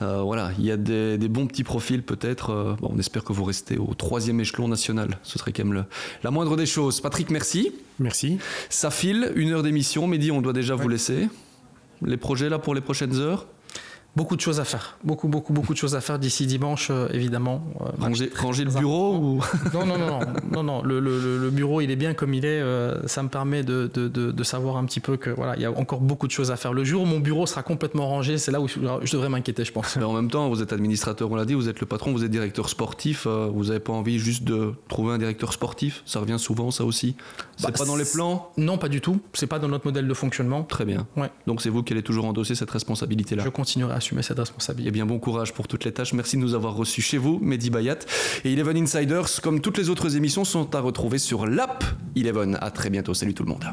[0.00, 2.50] Euh, voilà, il y a des, des bons petits profils peut-être.
[2.50, 5.18] Euh, bon, on espère que vous restez au troisième échelon national.
[5.24, 5.84] Ce serait quand même le-
[6.22, 7.00] la moindre des choses.
[7.00, 7.72] Patrick, merci.
[7.98, 8.38] Merci.
[8.68, 10.06] Ça file, une heure d'émission.
[10.06, 11.28] Mehdi, on doit déjà vous laisser.
[12.00, 13.46] Les projets là pour les prochaines heures?
[14.16, 14.98] Beaucoup de choses à faire.
[15.04, 17.62] Beaucoup, beaucoup, beaucoup de choses à faire d'ici dimanche, euh, évidemment.
[17.80, 19.40] Euh, Ranger, ranger le bureau ou...
[19.72, 20.82] Non, non, non, non, non, non.
[20.82, 22.60] Le, le- le- bureau, il est bien comme il est.
[22.60, 25.62] euh, ça me permet de, de- de- de savoir un petit peu que voilà, il
[25.62, 26.72] y a encore beaucoup de choses à faire.
[26.72, 29.72] Le jour où mon bureau sera complètement rangé, c'est là où je, devrais m'inquiéter, je
[29.72, 29.96] pense.
[29.96, 32.24] Mais en même temps, vous êtes administrateur, on l'a dit, vous êtes le patron, vous
[32.24, 33.26] êtes directeur sportif.
[33.28, 36.02] vous n'avez pas envie juste de trouver un directeur sportif?
[36.04, 37.14] Ça revient souvent, ça aussi?
[37.56, 38.50] C'est Bah, pas dans les plans?
[38.56, 39.20] Non, pas du tout.
[39.34, 40.62] C'est pas dans notre modèle de fonctionnement.
[40.64, 41.06] Très bien.
[41.16, 41.30] Ouais.
[41.46, 43.44] Donc c'est vous qui allez toujours endosser cette responsabilité-là.
[43.44, 44.88] Je continuerai à assumer cette responsabilité.
[44.88, 46.14] Eh bien, bon courage pour toutes les tâches.
[46.14, 47.98] Merci de nous avoir reçus chez vous, Mehdi Bayat.
[48.44, 51.84] Et Eleven Insiders, comme toutes les autres émissions, sont à retrouver sur l'app
[52.16, 52.58] Eleven.
[52.60, 53.14] À très bientôt.
[53.14, 53.64] Salut tout le monde.